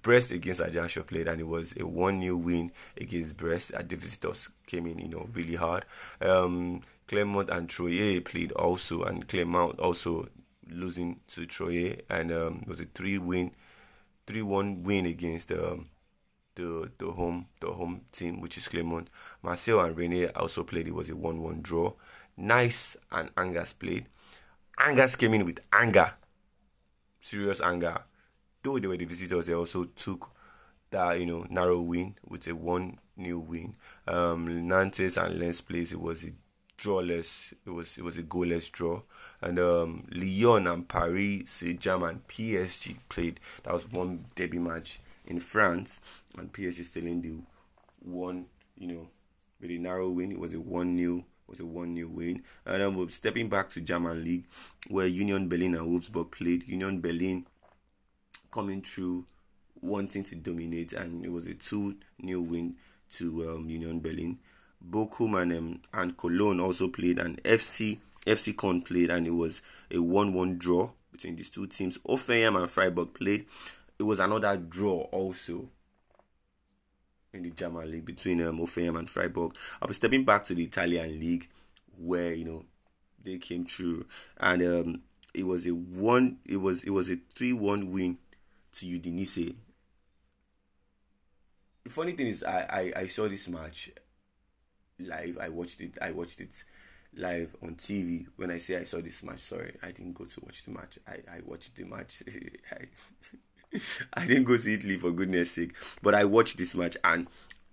Breast 0.00 0.30
against 0.30 0.60
Ajaccio 0.60 1.02
played, 1.02 1.26
and 1.26 1.40
it 1.40 1.48
was 1.48 1.74
a 1.76 1.84
1 1.84 2.22
0 2.22 2.36
win 2.36 2.70
against 2.96 3.36
Breast. 3.36 3.72
Uh, 3.74 3.82
the 3.82 3.96
visitors 3.96 4.50
came 4.68 4.86
in, 4.86 5.00
you 5.00 5.08
know, 5.08 5.28
really 5.32 5.56
hard. 5.56 5.84
Um, 6.20 6.82
Clermont 7.08 7.50
and 7.50 7.68
Troyes 7.68 8.20
played 8.20 8.52
also, 8.52 9.02
and 9.02 9.26
Clermont 9.26 9.80
also 9.80 10.28
losing 10.70 11.18
to 11.26 11.44
Troyes, 11.44 12.02
and 12.08 12.30
um, 12.30 12.60
it 12.62 12.68
was 12.68 12.78
a 12.78 12.84
3 12.84 13.18
win, 13.18 13.50
3 14.28 14.42
1 14.42 14.84
win 14.84 15.06
against 15.06 15.50
um, 15.50 15.88
the 16.54 16.92
the 16.98 17.10
home 17.10 17.46
the 17.58 17.72
home 17.72 18.02
team, 18.12 18.40
which 18.40 18.56
is 18.56 18.68
Clermont. 18.68 19.10
Marseille 19.42 19.80
and 19.80 19.98
Rennes 19.98 20.30
also 20.36 20.62
played. 20.62 20.86
It 20.86 20.94
was 20.94 21.10
a 21.10 21.16
1 21.16 21.42
1 21.42 21.62
draw. 21.62 21.94
Nice 22.36 22.96
and 23.10 23.30
Angers 23.36 23.72
played. 23.72 24.06
Angers 24.78 25.16
came 25.16 25.34
in 25.34 25.44
with 25.44 25.60
anger 25.72 26.14
serious 27.26 27.60
anger. 27.60 28.04
Though 28.62 28.78
they 28.78 28.86
were 28.86 28.96
the 28.96 29.04
visitors, 29.04 29.46
they 29.46 29.54
also 29.54 29.84
took 29.84 30.30
that 30.90 31.18
you 31.18 31.26
know 31.26 31.46
narrow 31.50 31.80
win 31.80 32.14
with 32.26 32.46
a 32.46 32.54
one 32.54 32.98
new 33.16 33.38
win. 33.38 33.74
Um, 34.06 34.68
Nantes 34.68 35.16
and 35.16 35.38
Lens 35.38 35.60
plays 35.60 35.92
it 35.92 36.00
was 36.00 36.24
a 36.24 36.30
drawless. 36.76 37.52
It 37.66 37.70
was 37.70 37.98
it 37.98 38.04
was 38.04 38.16
a 38.16 38.22
goalless 38.22 38.70
draw, 38.70 39.02
and 39.40 39.58
um, 39.58 40.06
Lyon 40.10 40.66
and 40.66 40.88
Paris 40.88 41.50
Saint 41.50 41.80
Germain 41.80 42.22
PSG 42.28 42.96
played. 43.08 43.40
That 43.64 43.74
was 43.74 43.90
one 43.90 44.26
derby 44.34 44.58
match 44.58 45.00
in 45.26 45.40
France, 45.40 46.00
and 46.38 46.52
PSG 46.52 46.84
still 46.84 47.06
in 47.06 47.22
the 47.22 47.34
one. 48.00 48.46
You 48.76 48.88
know, 48.88 49.08
with 49.60 49.70
a 49.70 49.78
narrow 49.78 50.10
win. 50.10 50.32
It 50.32 50.40
was 50.40 50.52
a 50.54 50.60
one 50.60 50.96
new 50.96 51.24
was 51.48 51.60
a 51.60 51.66
1 51.66 51.94
0 51.96 52.08
win. 52.08 52.42
And 52.64 52.82
then 52.82 52.94
we're 52.94 53.08
stepping 53.10 53.48
back 53.48 53.68
to 53.70 53.80
German 53.80 54.24
League, 54.24 54.46
where 54.88 55.06
Union 55.06 55.48
Berlin 55.48 55.74
and 55.74 55.86
Wolfsburg 55.88 56.30
played. 56.30 56.68
Union 56.68 57.00
Berlin 57.00 57.46
coming 58.50 58.82
through, 58.82 59.26
wanting 59.80 60.24
to 60.24 60.36
dominate, 60.36 60.92
and 60.92 61.24
it 61.24 61.30
was 61.30 61.46
a 61.46 61.54
2 61.54 61.96
0 62.24 62.40
win 62.40 62.76
to 63.10 63.50
um, 63.50 63.68
Union 63.68 64.00
Berlin. 64.00 64.38
Bochum 64.88 65.40
and, 65.40 65.52
um, 65.52 65.80
and 65.94 66.16
Cologne 66.16 66.60
also 66.60 66.88
played, 66.88 67.18
and 67.18 67.42
FC 67.42 67.98
FC 68.26 68.54
Köln 68.54 68.84
played, 68.84 69.10
and 69.10 69.26
it 69.26 69.30
was 69.30 69.62
a 69.90 69.98
1 69.98 70.32
1 70.34 70.58
draw 70.58 70.90
between 71.12 71.36
these 71.36 71.50
two 71.50 71.66
teams. 71.66 71.98
Hoffenheim 71.98 72.58
and 72.58 72.68
Freiburg 72.68 73.14
played. 73.14 73.46
It 73.98 74.02
was 74.02 74.20
another 74.20 74.56
draw 74.56 75.02
also 75.12 75.70
in 77.36 77.42
the 77.42 77.50
German 77.50 77.90
league 77.90 78.04
between 78.04 78.40
um, 78.42 78.60
and 78.60 79.10
Freiburg. 79.10 79.52
I'll 79.80 79.88
be 79.88 79.94
stepping 79.94 80.24
back 80.24 80.44
to 80.44 80.54
the 80.54 80.64
Italian 80.64 81.20
league 81.20 81.48
where, 81.98 82.32
you 82.32 82.44
know, 82.44 82.64
they 83.22 83.38
came 83.38 83.64
through, 83.64 84.06
and 84.38 84.62
um, 84.62 85.02
it 85.34 85.44
was 85.46 85.66
a 85.66 85.70
one. 85.70 86.38
It 86.46 86.58
was 86.58 86.84
it 86.84 86.90
was 86.90 87.10
a 87.10 87.16
three 87.34 87.52
one 87.52 87.90
win 87.90 88.18
to 88.72 88.86
Udinese. 88.86 89.56
The 91.84 91.90
funny 91.90 92.12
thing 92.12 92.28
is, 92.28 92.42
I, 92.44 92.92
I 92.96 93.00
I 93.00 93.06
saw 93.08 93.28
this 93.28 93.48
match 93.48 93.90
live. 94.98 95.38
I 95.40 95.48
watched 95.48 95.80
it. 95.80 95.98
I 96.00 96.12
watched 96.12 96.40
it 96.40 96.64
live 97.16 97.56
on 97.62 97.74
TV. 97.74 98.26
When 98.36 98.50
I 98.50 98.58
say 98.58 98.76
I 98.78 98.84
saw 98.84 99.00
this 99.00 99.22
match, 99.22 99.40
sorry, 99.40 99.76
I 99.82 99.90
didn't 99.90 100.14
go 100.14 100.24
to 100.24 100.40
watch 100.40 100.64
the 100.64 100.70
match. 100.70 100.98
I, 101.06 101.14
I 101.36 101.40
watched 101.44 101.76
the 101.76 101.84
match. 101.84 102.22
I, 102.72 102.84
I 104.14 104.26
didn't 104.26 104.44
go 104.44 104.56
to 104.56 104.74
Italy 104.74 104.96
for 104.96 105.10
goodness 105.10 105.52
sake, 105.52 105.74
but 106.02 106.14
I 106.14 106.24
watched 106.24 106.58
this 106.58 106.74
match 106.74 106.96
and 107.04 107.26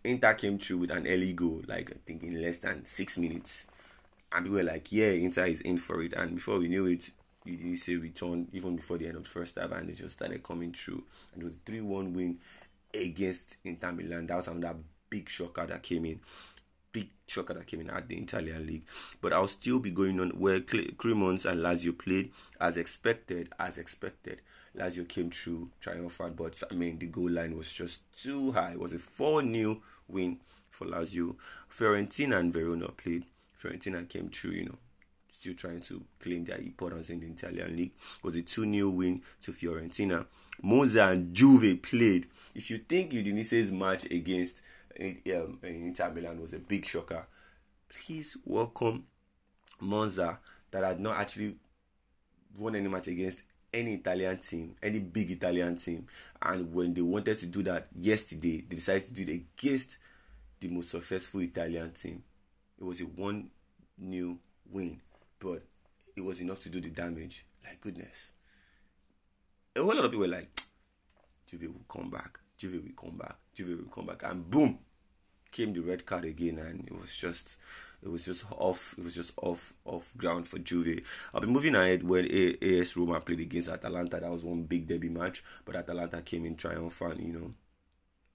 Inter 0.04 0.34
came 0.34 0.58
through 0.60 0.80
with 0.80 0.92
an 0.92 1.08
early 1.08 1.34
goal, 1.34 1.62
like 1.68 1.92
I 1.92 1.96
think 2.06 2.24
in 2.24 2.42
less 2.42 2.60
than 2.60 2.84
six 2.86 3.18
minutes, 3.18 3.66
and 4.32 4.48
we 4.48 4.58
were 4.58 4.64
like, 4.64 4.92
"Yeah, 4.92 5.12
Inter 5.12 5.46
is 5.46 5.62
in 5.62 5.78
for 5.78 6.02
it." 6.02 6.14
And 6.14 6.36
before 6.36 6.60
we 6.60 6.68
knew 6.68 6.86
it, 6.88 7.10
you 7.46 7.56
didn't 7.56 7.78
say 7.78 7.96
return 7.96 8.48
even 8.52 8.76
before 8.76 8.98
the 8.98 9.08
end 9.08 9.16
of 9.16 9.24
the 9.24 9.30
first 9.30 9.58
half, 9.58 9.72
and 9.72 9.88
they 9.88 9.94
just 9.94 10.16
started 10.16 10.44
coming 10.44 10.74
through. 10.74 11.04
And 11.34 11.44
it 11.44 11.46
was 11.46 11.56
three 11.66 11.80
one 11.82 12.14
win 12.14 12.40
against 12.94 13.58
Inter 13.64 13.94
Milan. 13.94 14.28
That 14.28 14.38
was 14.38 14.48
another 14.50 14.80
big 15.10 15.30
shocker 15.30 15.66
that 15.68 15.84
came 15.84 16.06
in 16.06 16.20
big 16.94 17.10
shocker 17.28 17.56
that 17.56 17.68
came 17.68 17.82
in 17.82 17.90
at 17.90 18.08
the 18.08 18.16
Italian 18.16 18.66
league. 18.66 18.86
But 19.20 19.34
I'll 19.34 19.48
still 19.48 19.80
be 19.80 19.92
going 19.92 20.22
on 20.22 20.30
where 20.32 20.62
Cremonese 20.62 21.50
and 21.50 21.60
Lazio 21.60 21.98
played 21.98 22.32
as 22.62 22.78
expected, 22.78 23.50
as 23.60 23.78
expected. 23.78 24.40
Lazio 24.78 25.08
came 25.08 25.30
through 25.30 25.70
triumphant, 25.80 26.36
but 26.36 26.62
I 26.70 26.74
mean 26.74 26.98
the 26.98 27.08
goal 27.08 27.30
line 27.30 27.56
was 27.56 27.72
just 27.72 28.02
too 28.22 28.52
high. 28.52 28.72
It 28.72 28.80
was 28.80 28.94
a 28.94 29.00
4 29.00 29.44
0 29.44 29.82
win 30.08 30.40
for 30.70 30.88
Lazio. 30.88 31.36
Fiorentina 31.70 32.40
and 32.40 32.52
Verona 32.52 32.90
played. 32.90 33.26
Fiorentina 33.62 34.08
came 34.10 34.30
through, 34.30 34.52
you 34.52 34.66
know, 34.66 34.78
still 35.30 35.54
trying 35.54 35.82
to 35.82 36.04
claim 36.20 36.44
their 36.46 36.58
importance 36.58 37.10
in 37.10 37.20
the 37.20 37.28
Italian 37.28 37.76
league. 37.76 37.92
It 38.18 38.24
was 38.24 38.36
a 38.36 38.42
2 38.42 38.74
0 38.74 38.90
win 38.90 39.22
to 39.42 39.52
Fiorentina. 39.52 40.26
Monza 40.62 41.06
and 41.08 41.34
Juve 41.34 41.82
played. 41.82 42.28
If 42.56 42.70
you 42.70 42.78
think 42.78 43.12
Udinese's 43.12 43.72
match 43.72 44.06
against 44.06 44.62
um, 45.00 45.60
Inter 45.64 46.12
Milan 46.14 46.40
was 46.42 46.54
a 46.54 46.60
big 46.60 46.86
shocker. 46.86 47.26
Please 47.90 48.38
welcome 48.46 49.06
Monza 49.80 50.40
that 50.72 50.84
had 50.84 51.00
not 51.00 51.18
actually 51.18 51.56
won 52.58 52.76
any 52.76 52.88
match 52.88 53.08
against 53.08 53.44
any 53.74 53.96
Italian 53.96 54.38
team, 54.38 54.76
any 54.82 55.00
big 55.00 55.32
Italian 55.32 55.76
team. 55.78 56.08
And 56.42 56.74
when 56.74 56.94
they 56.94 57.02
wanted 57.02 57.38
to 57.40 57.48
do 57.48 57.64
that 57.64 57.88
yesterday, 57.96 58.64
they 58.68 58.76
decided 58.76 59.08
to 59.08 59.14
do 59.14 59.24
it 59.24 59.44
against 59.60 59.98
the 60.60 60.68
most 60.68 60.92
successful 60.92 61.42
Italian 61.42 61.92
team. 61.92 62.24
It 62.80 62.84
was 62.84 63.02
a 63.02 63.06
one 63.06 63.50
new 63.98 64.40
win, 64.70 65.00
but 65.40 65.64
it 66.16 66.22
was 66.22 66.42
enough 66.42 66.60
to 66.62 66.70
do 66.70 66.80
the 66.80 66.90
damage. 66.90 67.46
Like 67.64 67.82
goodness. 67.82 68.34
A 69.76 69.80
whole 69.80 69.96
lot 69.96 70.06
of 70.06 70.12
people 70.12 70.28
were 70.28 70.28
like, 70.28 70.50
Juve 71.48 71.64
will 71.74 71.86
come 71.88 72.10
back. 72.10 72.40
Juve 72.58 72.84
will 72.84 73.10
come 73.10 73.18
back. 73.18 73.36
Juve 73.54 73.80
will 73.80 73.92
come 73.92 74.06
back. 74.06 74.24
And 74.24 74.50
boom, 74.50 74.80
came 75.52 75.74
the 75.74 75.80
red 75.82 76.06
card 76.06 76.26
again, 76.26 76.60
and 76.60 76.88
it 76.88 76.94
was 76.94 77.16
just 77.16 77.58
it 78.04 78.12
was 78.12 78.26
just 78.26 78.44
off 78.52 78.96
it 78.98 79.04
was 79.04 79.16
just 79.16 79.34
off 79.38 79.74
off 79.86 80.14
ground 80.18 80.48
for 80.48 80.60
Juve. 80.60 81.02
I'll 81.34 81.42
be 81.42 81.48
moving 81.48 81.76
ahead 81.76 82.04
when 82.04 82.26
AS 82.26 82.98
Roma 82.98 83.22
played 83.22 83.40
against 83.40 83.70
Atalanta. 83.70 84.20
That 84.20 84.32
was 84.32 84.44
one 84.44 84.64
big 84.64 84.88
derby 84.88 85.10
match, 85.10 85.44
but 85.66 85.76
Atalanta 85.76 86.22
came 86.22 86.46
in 86.46 86.56
triumphant, 86.56 87.20
you 87.22 87.34
know, 87.34 87.54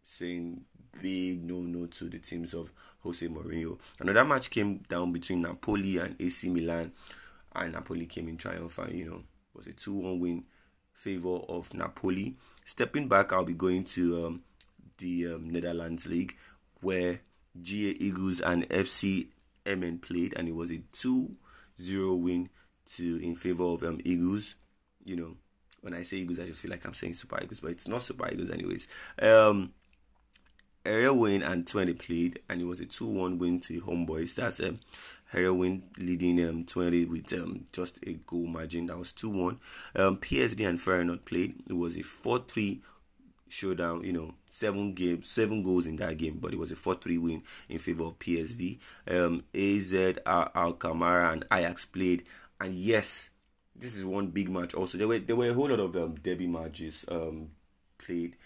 saying 0.05 0.63
big 1.03 1.45
no 1.45 1.61
no 1.61 1.87
to 1.87 2.09
the 2.09 2.19
teams 2.19 2.55
of 2.55 2.73
Jose 3.01 3.27
Mourinho. 3.29 3.79
Another 4.01 4.25
match 4.25 4.51
came 4.51 4.79
down 4.89 5.13
between 5.13 5.43
Napoli 5.43 5.99
and 5.99 6.17
AC 6.19 6.49
Milan, 6.49 6.93
and 7.55 7.73
Napoli 7.73 8.07
came 8.07 8.29
in 8.29 8.37
triumphant, 8.37 8.95
you 8.95 9.05
know, 9.05 9.17
it 9.17 9.57
was 9.57 9.67
a 9.67 9.73
2 9.73 9.93
1 9.93 10.21
win 10.21 10.45
favor 10.93 11.37
of 11.49 11.73
Napoli. 11.75 12.37
Stepping 12.65 13.09
back, 13.09 13.33
I'll 13.33 13.45
be 13.45 13.55
going 13.55 13.85
to 13.85 14.27
um, 14.27 14.43
the 14.99 15.35
um, 15.35 15.51
Netherlands 15.51 16.07
League 16.07 16.37
where 16.81 17.21
GA 17.61 17.91
Eagles 17.99 18.41
and 18.41 18.69
FC 18.69 19.29
Emmen 19.69 19.99
played, 19.99 20.35
and 20.37 20.49
it 20.49 20.55
was 20.55 20.71
a 20.71 20.79
2 20.93 21.31
0 21.81 22.15
win 22.15 22.49
to 22.95 23.19
in 23.23 23.35
favor 23.35 23.65
of 23.65 23.83
um, 23.83 24.01
Eagles. 24.05 24.57
You 25.05 25.17
know, 25.17 25.37
when 25.81 25.95
I 25.95 26.03
say 26.03 26.19
Eagles, 26.19 26.41
I 26.41 26.47
just 26.47 26.63
feel 26.63 26.71
like 26.71 26.85
I'm 26.85 26.95
saying 26.95 27.15
Super 27.15 27.39
Eagles, 27.43 27.61
but 27.61 27.71
it's 27.71 27.89
not 27.89 28.03
Super 28.03 28.29
Eagles, 28.33 28.51
anyways. 28.51 28.89
Um, 29.21 29.73
Heerenveen 30.85 31.47
and 31.47 31.67
Twente 31.67 31.99
played, 31.99 32.41
and 32.49 32.61
it 32.63 32.65
was 32.65 32.81
a 32.81 32.87
2 32.87 33.07
1 33.07 33.39
win 33.39 33.61
to 33.61 33.81
Homeboys. 33.83 34.35
That's 34.35 34.61
um, 34.61 34.81
Heerenveen 35.33 35.83
leading 35.99 36.43
um, 36.49 36.65
Twente 36.65 37.09
with 37.09 37.33
um, 37.35 37.67
just 37.73 37.99
a 38.07 38.15
goal 38.15 38.47
margin. 38.47 38.87
That 38.87 38.99
was 38.99 39.13
2 39.13 39.29
1. 39.29 39.61
Um, 39.97 40.17
PSV 40.17 40.67
and 40.67 40.79
Feyenoord 40.79 41.25
played. 41.25 41.57
It 41.69 41.75
was 41.75 41.97
a 41.97 42.03
4 42.03 42.45
3 42.49 42.81
showdown, 43.49 44.05
you 44.05 44.13
know, 44.13 44.35
seven 44.47 44.95
games, 44.95 45.29
seven 45.29 45.63
goals 45.63 45.87
in 45.87 45.97
that 45.97 46.17
game, 46.17 46.39
but 46.41 46.53
it 46.53 46.59
was 46.59 46.73
a 46.73 46.77
4 46.77 46.95
3 46.95 47.19
win 47.19 47.43
in 47.69 47.79
favor 47.79 48.05
of 48.05 48.19
PSV. 48.19 48.79
Um, 49.11 49.45
AZ, 49.55 50.19
Alkmaar, 50.27 51.33
and 51.33 51.45
Ajax 51.53 51.85
played, 51.85 52.25
and 52.61 52.75
yes, 52.75 53.31
this 53.77 53.97
is 53.97 54.05
one 54.05 54.29
big 54.29 54.51
match. 54.51 54.75
Also, 54.75 54.99
there 54.99 55.09
were 55.09 55.19
there 55.19 55.37
were 55.37 55.51
a 55.51 55.55
whole 55.55 55.69
lot 55.69 55.81
of 55.81 55.97
um, 55.97 56.17
derby 56.17 56.47
matches 56.47 57.05
um, 57.09 57.51
played 57.99 58.37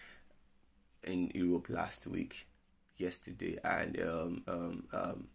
in 1.04 1.30
Europe 1.34 1.68
last 1.68 2.06
week, 2.06 2.46
yesterday, 2.96 3.58
and 3.64 4.00
um, 4.00 4.42
um, 4.46 4.84
um, 4.92 5.28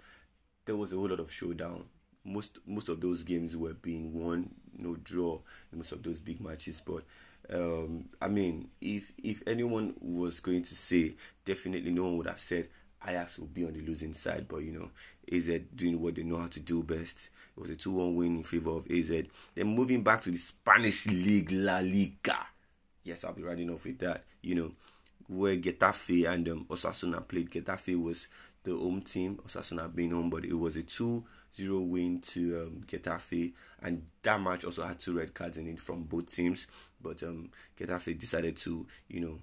there 0.65 0.75
was 0.75 0.93
a 0.93 0.95
whole 0.95 1.09
lot 1.09 1.19
of 1.19 1.31
showdown. 1.31 1.86
Most 2.24 2.59
most 2.65 2.89
of 2.89 3.01
those 3.01 3.24
games 3.24 3.55
were 3.55 3.74
being 3.74 4.13
won, 4.13 4.51
no 4.77 4.95
draw 4.95 5.39
in 5.71 5.79
most 5.79 5.91
of 5.91 6.03
those 6.03 6.19
big 6.19 6.41
matches, 6.41 6.81
but 6.86 7.03
um, 7.53 8.05
I 8.21 8.27
mean, 8.27 8.69
if 8.81 9.11
if 9.23 9.41
anyone 9.47 9.93
was 10.01 10.39
going 10.39 10.63
to 10.63 10.75
say, 10.75 11.15
definitely 11.45 11.91
no 11.91 12.03
one 12.03 12.17
would 12.17 12.27
have 12.27 12.39
said 12.39 12.67
Ajax 13.05 13.39
will 13.39 13.47
be 13.47 13.65
on 13.65 13.73
the 13.73 13.81
losing 13.81 14.13
side. 14.13 14.47
But 14.47 14.57
you 14.57 14.71
know, 14.71 14.89
AZ 15.31 15.47
doing 15.75 16.01
what 16.01 16.15
they 16.15 16.23
know 16.23 16.37
how 16.37 16.47
to 16.47 16.59
do 16.59 16.83
best. 16.83 17.29
It 17.55 17.59
was 17.59 17.69
a 17.69 17.75
2 17.75 17.91
1 17.91 18.15
win 18.15 18.37
in 18.37 18.43
favor 18.43 18.71
of 18.71 18.89
AZ. 18.91 19.09
Then 19.09 19.67
moving 19.67 20.03
back 20.03 20.21
to 20.21 20.31
the 20.31 20.37
Spanish 20.37 21.07
League, 21.07 21.51
La 21.51 21.79
Liga. 21.79 22.47
Yes, 23.03 23.23
I'll 23.23 23.33
be 23.33 23.43
running 23.43 23.69
off 23.69 23.85
with 23.85 23.99
that. 23.99 24.25
You 24.41 24.55
know, 24.55 24.71
where 25.27 25.57
Getafe 25.57 26.29
and 26.31 26.48
um, 26.50 26.65
Osasuna 26.69 27.27
played. 27.27 27.51
Getafe 27.51 28.01
was 28.01 28.27
the 28.63 28.75
home 28.75 29.01
team, 29.01 29.39
Osasuna 29.46 29.93
being 29.93 30.12
home, 30.12 30.29
but 30.29 30.46
it 30.46 30.53
was 30.53 30.75
a 30.75 30.84
2 30.84 31.24
0 31.55 31.79
win 31.81 32.19
to 32.22 32.62
um, 32.63 32.84
Getafe. 32.86 33.53
And 33.81 34.03
that 34.24 34.41
match 34.41 34.65
also 34.65 34.86
had 34.86 35.00
two 35.00 35.17
red 35.17 35.34
cards 35.34 35.57
in 35.57 35.67
it 35.67 35.79
from 35.79 36.03
both 36.03 36.34
teams. 36.34 36.67
But 37.01 37.24
um, 37.24 37.51
Getafe 37.79 38.17
decided 38.17 38.57
to, 38.57 38.88
you 39.07 39.22
know, 39.22 39.39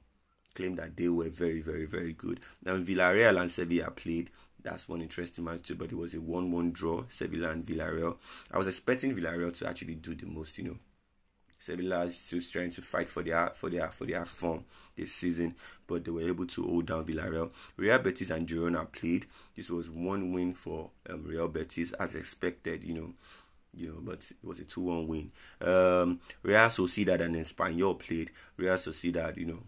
claim 0.54 0.76
that 0.76 0.96
they 0.96 1.08
were 1.08 1.28
very, 1.28 1.60
very, 1.60 1.86
very 1.86 2.12
good. 2.12 2.40
Now, 2.62 2.76
Villarreal 2.76 3.40
and 3.40 3.50
Sevilla 3.50 3.90
played. 3.90 4.30
That's 4.62 4.88
one 4.88 5.02
interesting 5.02 5.44
match 5.44 5.64
too, 5.64 5.74
but 5.74 5.92
it 5.92 5.96
was 5.96 6.14
a 6.14 6.20
1 6.20 6.50
1 6.50 6.72
draw, 6.72 7.04
Sevilla 7.08 7.50
and 7.50 7.64
Villarreal. 7.64 8.16
I 8.50 8.56
was 8.56 8.66
expecting 8.66 9.14
Villarreal 9.14 9.56
to 9.58 9.68
actually 9.68 9.96
do 9.96 10.14
the 10.14 10.26
most, 10.26 10.56
you 10.56 10.64
know 10.64 10.78
Sevilla 11.64 12.02
is 12.02 12.18
still 12.18 12.40
trying 12.42 12.68
to 12.68 12.82
fight 12.82 13.08
for 13.08 13.22
their 13.22 13.46
for 13.54 13.70
their 13.70 13.90
for 13.90 14.04
their 14.04 14.26
form 14.26 14.64
this 14.96 15.14
season, 15.14 15.54
but 15.86 16.04
they 16.04 16.10
were 16.10 16.20
able 16.28 16.46
to 16.46 16.62
hold 16.62 16.86
down 16.86 17.06
Villarreal. 17.06 17.50
Real 17.78 17.98
Betis 17.98 18.28
and 18.28 18.46
Girona 18.46 18.90
played. 18.92 19.24
This 19.56 19.70
was 19.70 19.88
one 19.88 20.32
win 20.32 20.52
for 20.52 20.90
um, 21.08 21.24
Real 21.24 21.48
Betis 21.48 21.92
as 21.92 22.14
expected, 22.14 22.84
you 22.84 22.94
know. 22.94 23.14
You 23.76 23.88
know, 23.88 23.98
but 24.02 24.30
it 24.30 24.46
was 24.46 24.60
a 24.60 24.64
2 24.64 24.82
1 24.82 25.08
win. 25.08 25.32
Um, 25.60 26.20
Real 26.42 26.60
Sociedad 26.68 27.20
and 27.20 27.34
Espanyol 27.34 27.98
played. 27.98 28.30
Real 28.56 28.74
Sociedad, 28.74 29.36
you 29.36 29.46
know, 29.46 29.62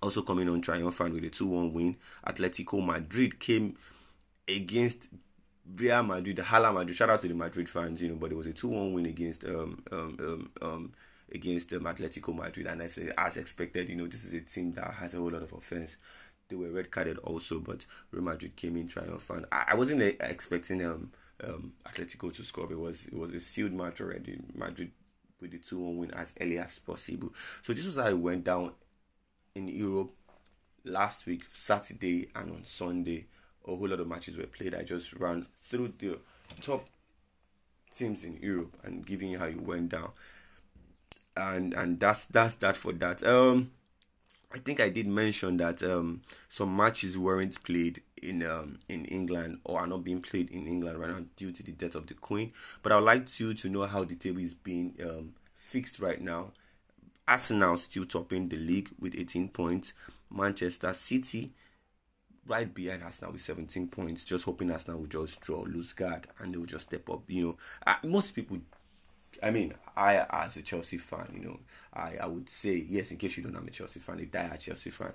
also 0.00 0.22
coming 0.22 0.48
on 0.48 0.60
triumphant 0.60 1.14
with 1.14 1.24
a 1.24 1.30
2 1.30 1.48
1 1.48 1.72
win. 1.72 1.96
Atletico 2.24 2.84
Madrid 2.84 3.40
came 3.40 3.76
against 4.46 5.08
Real 5.64 6.02
Madrid, 6.02 6.36
the 6.36 6.42
Hala 6.42 6.72
Madrid. 6.72 6.96
Shout 6.96 7.10
out 7.10 7.20
to 7.20 7.28
the 7.28 7.34
Madrid 7.34 7.68
fans, 7.68 8.02
you 8.02 8.08
know, 8.08 8.16
but 8.16 8.32
it 8.32 8.34
was 8.36 8.46
a 8.46 8.52
two-one 8.52 8.92
win 8.92 9.06
against 9.06 9.44
um 9.44 9.82
um 9.92 10.16
um, 10.20 10.50
um 10.60 10.92
against 11.32 11.72
um, 11.72 11.84
Atletico 11.84 12.34
Madrid, 12.34 12.66
and 12.66 12.82
I 12.82 12.88
say 12.88 13.10
as 13.16 13.36
expected, 13.36 13.88
you 13.88 13.96
know, 13.96 14.06
this 14.06 14.24
is 14.24 14.34
a 14.34 14.40
team 14.40 14.72
that 14.72 14.92
has 14.94 15.14
a 15.14 15.18
whole 15.18 15.30
lot 15.30 15.42
of 15.42 15.52
offense. 15.52 15.96
They 16.48 16.56
were 16.56 16.70
red 16.70 16.90
carded 16.90 17.18
also, 17.18 17.60
but 17.60 17.86
Real 18.10 18.24
Madrid 18.24 18.56
came 18.56 18.76
in 18.76 18.88
triumphant. 18.88 19.46
I, 19.50 19.66
I 19.68 19.74
wasn't 19.74 20.02
expecting 20.02 20.84
um 20.84 21.12
um 21.42 21.72
Atletico 21.86 22.34
to 22.34 22.42
score. 22.42 22.70
It 22.70 22.78
was 22.78 23.06
it 23.06 23.14
was 23.16 23.32
a 23.32 23.40
sealed 23.40 23.72
match 23.72 24.00
already. 24.00 24.38
Madrid 24.54 24.90
with 25.40 25.52
the 25.52 25.58
two-one 25.58 25.96
win 25.96 26.10
as 26.12 26.34
early 26.40 26.58
as 26.58 26.78
possible. 26.78 27.32
So 27.62 27.72
this 27.72 27.84
was 27.84 27.96
how 27.96 28.06
it 28.08 28.18
went 28.18 28.44
down 28.44 28.72
in 29.54 29.68
Europe 29.68 30.12
last 30.84 31.26
week, 31.26 31.44
Saturday 31.52 32.28
and 32.34 32.50
on 32.52 32.64
Sunday 32.64 33.26
a 33.66 33.74
whole 33.74 33.88
lot 33.88 34.00
of 34.00 34.08
matches 34.08 34.36
were 34.36 34.46
played. 34.46 34.74
I 34.74 34.82
just 34.82 35.12
ran 35.14 35.46
through 35.62 35.94
the 35.98 36.18
top 36.60 36.86
teams 37.92 38.24
in 38.24 38.38
Europe 38.40 38.76
and 38.84 39.04
giving 39.06 39.30
you 39.30 39.38
how 39.38 39.46
you 39.46 39.60
went 39.60 39.90
down. 39.90 40.10
And 41.36 41.72
and 41.74 41.98
that's 41.98 42.26
that's 42.26 42.56
that 42.56 42.76
for 42.76 42.92
that. 42.92 43.22
Um 43.24 43.70
I 44.54 44.58
think 44.58 44.80
I 44.80 44.90
did 44.90 45.06
mention 45.06 45.56
that 45.58 45.82
um, 45.82 46.20
some 46.48 46.76
matches 46.76 47.16
weren't 47.16 47.62
played 47.64 48.02
in 48.22 48.42
um, 48.44 48.80
in 48.88 49.06
England 49.06 49.60
or 49.64 49.80
are 49.80 49.86
not 49.86 50.04
being 50.04 50.20
played 50.20 50.50
in 50.50 50.66
England 50.66 50.98
right 50.98 51.08
now 51.08 51.24
due 51.36 51.52
to 51.52 51.62
the 51.62 51.72
death 51.72 51.94
of 51.94 52.06
the 52.06 52.14
Queen. 52.14 52.52
But 52.82 52.92
I'd 52.92 53.02
like 53.02 53.40
you 53.40 53.54
to 53.54 53.68
know 53.70 53.86
how 53.86 54.04
the 54.04 54.14
table 54.14 54.40
is 54.40 54.52
being 54.52 54.94
um, 55.02 55.32
fixed 55.54 56.00
right 56.00 56.20
now. 56.20 56.52
Arsenal 57.26 57.78
still 57.78 58.04
topping 58.04 58.48
the 58.48 58.58
league 58.58 58.90
with 59.00 59.14
18 59.16 59.48
points. 59.48 59.94
Manchester 60.30 60.92
City 60.92 61.52
right 62.46 62.72
behind 62.72 63.02
Arsenal 63.02 63.32
with 63.32 63.40
17 63.40 63.88
points, 63.88 64.24
just 64.24 64.44
hoping 64.44 64.70
Arsenal 64.70 65.00
will 65.00 65.06
just 65.06 65.40
draw, 65.40 65.60
lose 65.60 65.92
guard, 65.92 66.26
and 66.38 66.52
they 66.52 66.58
will 66.58 66.66
just 66.66 66.88
step 66.88 67.08
up. 67.10 67.22
You 67.28 67.42
know, 67.42 67.56
uh, 67.86 67.94
most 68.04 68.32
people 68.32 68.58
I 69.42 69.50
mean, 69.50 69.74
I 69.96 70.24
as 70.30 70.56
a 70.56 70.62
Chelsea 70.62 70.98
fan, 70.98 71.28
you 71.34 71.40
know, 71.40 71.60
I, 71.92 72.16
I 72.20 72.26
would 72.26 72.48
say 72.48 72.84
yes. 72.88 73.10
In 73.10 73.16
case 73.16 73.36
you 73.36 73.42
don't 73.42 73.56
I'm 73.56 73.66
a 73.66 73.70
Chelsea 73.70 74.00
fan, 74.00 74.20
a 74.20 74.26
die 74.26 74.56
Chelsea 74.56 74.90
fan, 74.90 75.12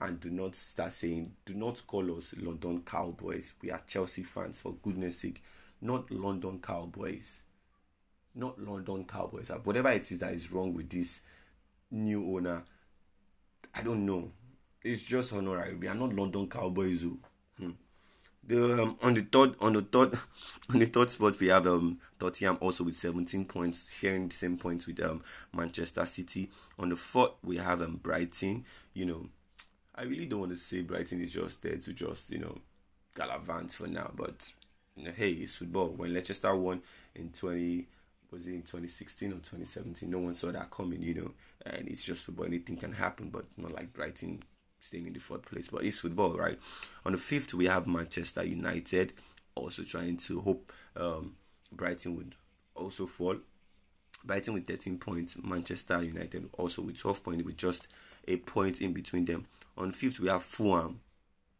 and 0.00 0.18
do 0.20 0.30
not 0.30 0.54
start 0.54 0.92
saying, 0.92 1.32
do 1.44 1.54
not 1.54 1.82
call 1.86 2.16
us 2.16 2.34
London 2.38 2.82
Cowboys. 2.84 3.54
We 3.62 3.70
are 3.70 3.82
Chelsea 3.86 4.22
fans, 4.22 4.60
for 4.60 4.74
goodness 4.82 5.18
sake, 5.18 5.42
not 5.80 6.10
London 6.10 6.60
Cowboys, 6.60 7.42
not 8.34 8.60
London 8.60 9.04
Cowboys. 9.04 9.50
Whatever 9.64 9.90
it 9.90 10.10
is 10.10 10.18
that 10.18 10.32
is 10.32 10.50
wrong 10.50 10.74
with 10.74 10.88
this 10.90 11.20
new 11.90 12.36
owner, 12.36 12.64
I 13.74 13.82
don't 13.82 14.04
know. 14.04 14.32
It's 14.82 15.02
just 15.02 15.32
honorary. 15.32 15.74
We 15.74 15.88
are 15.88 15.94
not 15.94 16.14
London 16.14 16.48
Cowboys. 16.48 17.02
Who, 17.02 17.18
hmm. 17.58 17.70
The 18.44 18.82
um, 18.82 18.96
on 19.02 19.14
the 19.14 19.22
third 19.22 19.56
on 19.60 19.72
the 19.72 19.82
third 19.82 20.14
on 20.70 20.78
the 20.78 20.86
third 20.86 21.10
spot 21.10 21.38
we 21.40 21.48
have 21.48 21.66
um 21.66 21.98
Tottenham 22.18 22.58
also 22.60 22.84
with 22.84 22.94
17 22.96 23.44
points, 23.46 23.92
sharing 23.92 24.28
the 24.28 24.34
same 24.34 24.56
points 24.56 24.86
with 24.86 25.02
um 25.02 25.22
Manchester 25.52 26.06
City. 26.06 26.50
On 26.78 26.88
the 26.88 26.96
fourth 26.96 27.32
we 27.42 27.56
have 27.56 27.82
um 27.82 27.96
Brighton. 27.96 28.64
You 28.94 29.06
know, 29.06 29.28
I 29.94 30.04
really 30.04 30.26
don't 30.26 30.40
want 30.40 30.52
to 30.52 30.56
say 30.56 30.82
Brighton 30.82 31.20
is 31.20 31.32
just 31.32 31.62
there 31.62 31.76
to 31.76 31.92
just 31.92 32.30
you 32.30 32.38
know 32.38 32.56
gallivant 33.16 33.72
for 33.72 33.88
now, 33.88 34.12
but 34.14 34.48
you 34.96 35.06
know, 35.06 35.10
hey, 35.10 35.32
it's 35.32 35.56
football. 35.56 35.88
When 35.88 36.14
Leicester 36.14 36.54
won 36.54 36.82
in 37.16 37.30
20 37.30 37.86
was 38.30 38.46
it 38.46 38.54
in 38.54 38.62
2016 38.62 39.30
or 39.30 39.34
2017? 39.36 40.08
No 40.10 40.18
one 40.18 40.34
saw 40.34 40.52
that 40.52 40.70
coming, 40.70 41.02
you 41.02 41.14
know, 41.14 41.30
and 41.66 41.88
it's 41.88 42.04
just 42.04 42.26
football. 42.26 42.46
Anything 42.46 42.76
can 42.76 42.92
happen, 42.92 43.30
but 43.30 43.44
not 43.56 43.72
like 43.72 43.92
Brighton 43.92 44.42
staying 44.80 45.06
in 45.06 45.12
the 45.12 45.20
fourth 45.20 45.42
place. 45.42 45.68
But 45.68 45.84
it's 45.84 46.00
football, 46.00 46.36
right? 46.36 46.58
On 47.04 47.12
the 47.12 47.18
fifth, 47.18 47.54
we 47.54 47.66
have 47.66 47.86
Manchester 47.86 48.44
United 48.44 49.12
also 49.54 49.82
trying 49.82 50.16
to 50.16 50.40
hope 50.40 50.72
um, 50.96 51.34
Brighton 51.72 52.16
would 52.16 52.34
also 52.74 53.06
fall. 53.06 53.36
Brighton 54.24 54.54
with 54.54 54.66
13 54.66 54.98
points, 54.98 55.36
Manchester 55.42 56.02
United 56.02 56.48
also 56.58 56.82
with 56.82 56.98
12 56.98 57.22
points, 57.22 57.44
with 57.44 57.56
just 57.56 57.88
a 58.26 58.36
point 58.36 58.80
in 58.80 58.92
between 58.92 59.24
them. 59.24 59.46
On 59.76 59.92
fifth, 59.92 60.20
we 60.20 60.28
have 60.28 60.42
Fulham, 60.42 61.00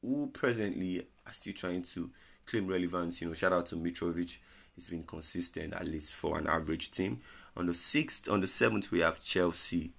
who 0.02 0.28
presently 0.28 1.06
are 1.26 1.32
still 1.32 1.54
trying 1.54 1.82
to 1.82 2.10
claim 2.46 2.66
relevance. 2.66 3.20
You 3.20 3.28
know, 3.28 3.34
shout 3.34 3.52
out 3.52 3.66
to 3.66 3.76
Mitrovic. 3.76 4.38
He's 4.75 4.88
been 4.88 5.04
consistent 5.04 5.75
at 5.75 5.87
least 5.87 6.14
for 6.14 6.38
an 6.38 6.46
average 6.46 6.90
team. 6.90 7.20
On 7.56 7.66
the 7.66 7.75
sixth, 7.75 8.28
on 8.28 8.40
the 8.40 8.46
seventh, 8.46 8.90
we 8.90 9.00
have 9.00 9.22
Chelsea, 9.22 9.92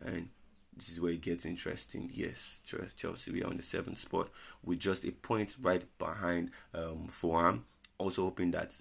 and 0.00 0.28
this 0.76 0.88
is 0.88 1.00
where 1.00 1.12
it 1.12 1.20
gets 1.20 1.46
interesting. 1.46 2.10
Yes, 2.12 2.60
Chelsea 2.96 3.30
we 3.30 3.42
are 3.42 3.50
on 3.50 3.56
the 3.56 3.62
seventh 3.62 3.98
spot 3.98 4.28
with 4.64 4.78
just 4.78 5.04
a 5.04 5.12
point 5.12 5.56
right 5.60 5.84
behind 5.98 6.50
um, 6.74 7.06
Fulham. 7.08 7.64
Also 7.98 8.22
hoping 8.22 8.50
that 8.52 8.74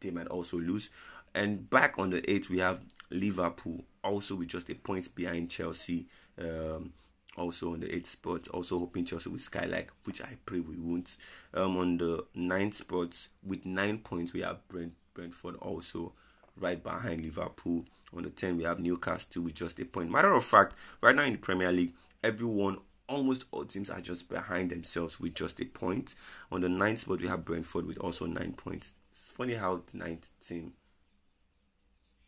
they 0.00 0.10
might 0.10 0.26
also 0.26 0.58
lose. 0.58 0.90
And 1.34 1.68
back 1.70 1.98
on 1.98 2.10
the 2.10 2.30
eighth 2.30 2.50
we 2.50 2.58
have 2.58 2.82
Liverpool, 3.10 3.84
also 4.04 4.36
with 4.36 4.48
just 4.48 4.70
a 4.70 4.74
point 4.74 5.14
behind 5.14 5.50
Chelsea. 5.50 6.06
Um, 6.38 6.92
also 7.36 7.72
on 7.72 7.80
the 7.80 7.94
eighth 7.94 8.08
spot, 8.08 8.48
also 8.48 8.78
hoping 8.78 9.06
Chelsea 9.06 9.30
will 9.30 9.38
skylark, 9.38 9.92
which 10.04 10.20
I 10.20 10.36
pray 10.44 10.60
we 10.60 10.76
won't. 10.76 11.16
Um, 11.54 11.78
on 11.78 11.96
the 11.96 12.26
ninth 12.34 12.74
spot 12.74 13.28
with 13.42 13.64
nine 13.64 13.98
points, 13.98 14.34
we 14.34 14.40
have 14.40 14.66
Brent, 14.68 14.92
Brentford 15.14 15.56
also 15.56 16.12
right 16.58 16.82
behind 16.82 17.22
Liverpool. 17.22 17.86
On 18.14 18.22
the 18.22 18.30
10, 18.30 18.58
we 18.58 18.64
have 18.64 18.80
Newcastle 18.80 19.42
with 19.42 19.54
just 19.54 19.78
a 19.80 19.84
point. 19.84 20.10
Matter 20.10 20.32
of 20.32 20.44
fact, 20.44 20.76
right 21.00 21.16
now 21.16 21.22
in 21.22 21.32
the 21.32 21.38
Premier 21.38 21.72
League, 21.72 21.94
everyone, 22.22 22.78
almost 23.08 23.44
all 23.50 23.64
teams 23.64 23.90
are 23.90 24.00
just 24.00 24.28
behind 24.28 24.70
themselves 24.70 25.18
with 25.18 25.34
just 25.34 25.60
a 25.60 25.64
point. 25.64 26.14
On 26.50 26.60
the 26.60 26.68
ninth 26.68 27.00
spot, 27.00 27.20
we 27.20 27.28
have 27.28 27.44
Brentford 27.44 27.86
with 27.86 27.98
also 27.98 28.26
nine 28.26 28.52
points. 28.52 28.92
It's 29.10 29.28
funny 29.28 29.54
how 29.54 29.82
the 29.90 29.98
ninth 29.98 30.30
team 30.46 30.72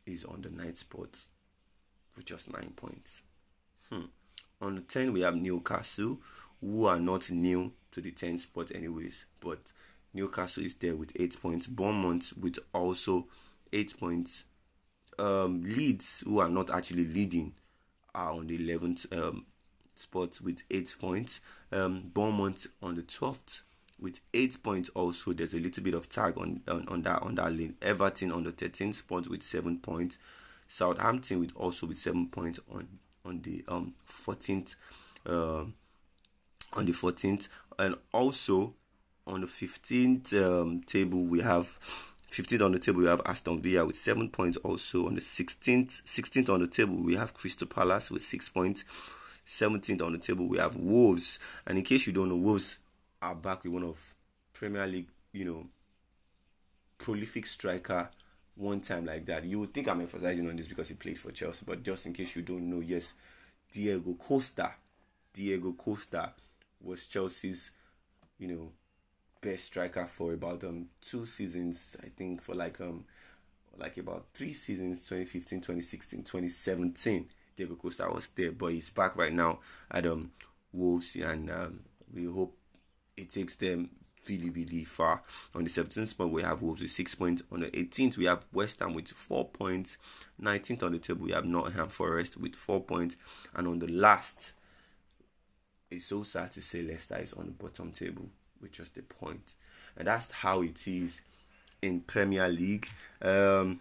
is 0.06 0.24
on 0.24 0.42
the 0.42 0.50
ninth 0.50 0.78
spot 0.78 1.24
with 2.16 2.24
just 2.24 2.52
nine 2.52 2.72
points. 2.76 3.22
Hmm. 3.90 4.06
On 4.60 4.76
the 4.76 4.80
10, 4.80 5.12
we 5.12 5.20
have 5.20 5.36
Newcastle, 5.36 6.20
who 6.60 6.86
are 6.86 6.98
not 6.98 7.30
new 7.30 7.72
to 7.92 8.00
the 8.00 8.12
10th 8.12 8.40
spot, 8.40 8.72
anyways, 8.74 9.26
but 9.40 9.72
Newcastle 10.14 10.64
is 10.64 10.74
there 10.74 10.96
with 10.96 11.12
eight 11.16 11.40
points. 11.40 11.66
Bournemouth 11.66 12.32
with 12.38 12.58
also 12.72 13.26
eight 13.72 13.98
points 13.98 14.44
um, 15.18 15.62
who 16.24 16.38
are 16.38 16.48
not 16.48 16.70
actually 16.70 17.06
leading, 17.06 17.54
are 18.14 18.32
on 18.32 18.46
the 18.46 18.58
11th 18.58 19.16
um, 19.16 19.46
spot 19.94 20.40
with 20.42 20.62
8 20.70 20.96
points. 21.00 21.40
Um, 21.72 22.10
Bournemouth 22.12 22.66
on 22.82 22.96
the 22.96 23.02
12th 23.02 23.62
with 24.00 24.20
8 24.32 24.62
points 24.62 24.88
also. 24.90 25.32
There's 25.32 25.54
a 25.54 25.58
little 25.58 25.82
bit 25.82 25.94
of 25.94 26.08
tag 26.08 26.38
on, 26.38 26.60
on, 26.68 26.88
on 26.88 27.02
that 27.02 27.22
on 27.22 27.34
that 27.36 27.52
lane. 27.52 27.76
Everton 27.82 28.32
on 28.32 28.44
the 28.44 28.52
13th 28.52 28.96
spot 28.96 29.28
with 29.28 29.42
7 29.42 29.78
points. 29.78 30.18
Southampton 30.68 31.40
with 31.40 31.52
also 31.56 31.86
with 31.86 31.98
7 31.98 32.28
points 32.28 32.58
on 32.70 32.88
on 33.24 33.40
the 33.42 33.64
um 33.68 33.94
14th 34.06 34.74
uh, 35.26 35.64
on 36.74 36.86
the 36.86 36.92
14th 36.92 37.48
and 37.78 37.96
also 38.12 38.74
on 39.26 39.40
the 39.40 39.46
15th 39.46 40.32
um, 40.34 40.82
table 40.82 41.22
we 41.24 41.40
have 41.40 41.78
15th 42.34 42.64
on 42.64 42.72
the 42.72 42.80
table, 42.80 43.02
we 43.02 43.06
have 43.06 43.22
Aston 43.24 43.62
Villa 43.62 43.86
with 43.86 43.96
7 43.96 44.28
points. 44.28 44.56
Also 44.58 45.06
on 45.06 45.14
the 45.14 45.20
16th, 45.20 46.02
16th 46.02 46.48
on 46.48 46.60
the 46.60 46.66
table, 46.66 46.96
we 46.96 47.14
have 47.14 47.32
Crystal 47.32 47.68
Palace 47.68 48.10
with 48.10 48.22
6 48.22 48.48
points. 48.48 48.84
17th 49.46 50.02
on 50.02 50.12
the 50.12 50.18
table, 50.18 50.48
we 50.48 50.58
have 50.58 50.76
Wolves. 50.76 51.38
And 51.64 51.78
in 51.78 51.84
case 51.84 52.08
you 52.08 52.12
don't 52.12 52.28
know, 52.28 52.36
Wolves 52.36 52.80
are 53.22 53.36
back 53.36 53.62
with 53.62 53.72
one 53.72 53.84
of 53.84 54.14
Premier 54.52 54.84
League, 54.84 55.06
you 55.32 55.44
know, 55.44 55.66
prolific 56.98 57.46
striker 57.46 58.10
one 58.56 58.80
time 58.80 59.04
like 59.04 59.26
that. 59.26 59.44
You 59.44 59.60
would 59.60 59.72
think 59.72 59.86
I'm 59.86 60.00
emphasizing 60.00 60.48
on 60.48 60.56
this 60.56 60.66
because 60.66 60.88
he 60.88 60.94
played 60.94 61.18
for 61.18 61.30
Chelsea, 61.30 61.64
but 61.64 61.84
just 61.84 62.06
in 62.06 62.12
case 62.12 62.34
you 62.34 62.42
don't 62.42 62.68
know, 62.68 62.80
yes, 62.80 63.14
Diego 63.70 64.14
Costa, 64.14 64.74
Diego 65.32 65.72
Costa 65.72 66.32
was 66.80 67.06
Chelsea's, 67.06 67.70
you 68.38 68.48
know, 68.48 68.72
best 69.44 69.64
striker 69.64 70.06
for 70.06 70.32
about 70.32 70.64
um 70.64 70.86
two 71.02 71.26
seasons 71.26 71.96
i 72.02 72.08
think 72.08 72.40
for 72.40 72.54
like 72.54 72.80
um 72.80 73.04
like 73.78 73.96
about 73.98 74.24
three 74.32 74.52
seasons 74.52 75.00
2015 75.06 75.60
2016 75.60 76.22
2017 76.22 77.26
diego 77.56 77.74
costa 77.74 78.08
was 78.10 78.28
there. 78.28 78.52
But 78.52 78.72
he's 78.72 78.90
back 78.90 79.16
right 79.16 79.32
now 79.32 79.60
at 79.90 80.06
um 80.06 80.30
wolves 80.72 81.14
and 81.16 81.50
um, 81.50 81.80
we 82.12 82.24
hope 82.24 82.56
it 83.16 83.30
takes 83.30 83.54
them 83.56 83.90
really 84.28 84.50
really 84.50 84.84
far 84.84 85.22
on 85.54 85.64
the 85.64 85.70
17th 85.70 86.08
spot. 86.08 86.30
We 86.30 86.42
have 86.42 86.62
wolves 86.62 86.80
with 86.80 86.90
six 86.90 87.14
points 87.14 87.42
on 87.52 87.60
the 87.60 87.70
18th 87.70 88.16
we 88.16 88.24
have 88.24 88.44
west 88.52 88.80
ham 88.80 88.94
with 88.94 89.08
four 89.08 89.48
points. 89.48 89.98
19th 90.40 90.82
on 90.82 90.92
the 90.92 90.98
table 90.98 91.24
we 91.26 91.32
have 91.32 91.44
nottingham 91.44 91.88
forest 91.88 92.36
with 92.36 92.54
four 92.54 92.80
points. 92.82 93.16
And 93.54 93.68
on 93.68 93.78
the 93.78 93.88
last 93.88 94.52
it's 95.90 96.06
so 96.06 96.22
sad 96.22 96.50
to 96.52 96.60
say 96.60 96.82
leicester 96.82 97.18
is 97.18 97.34
on 97.34 97.46
the 97.46 97.52
bottom 97.52 97.92
table 97.92 98.28
with 98.64 98.72
just 98.72 98.98
a 98.98 99.02
point. 99.02 99.54
And 99.96 100.08
that's 100.08 100.30
how 100.32 100.62
it 100.62 100.88
is 100.88 101.20
in 101.80 102.00
Premier 102.00 102.48
League. 102.48 102.88
Um, 103.22 103.80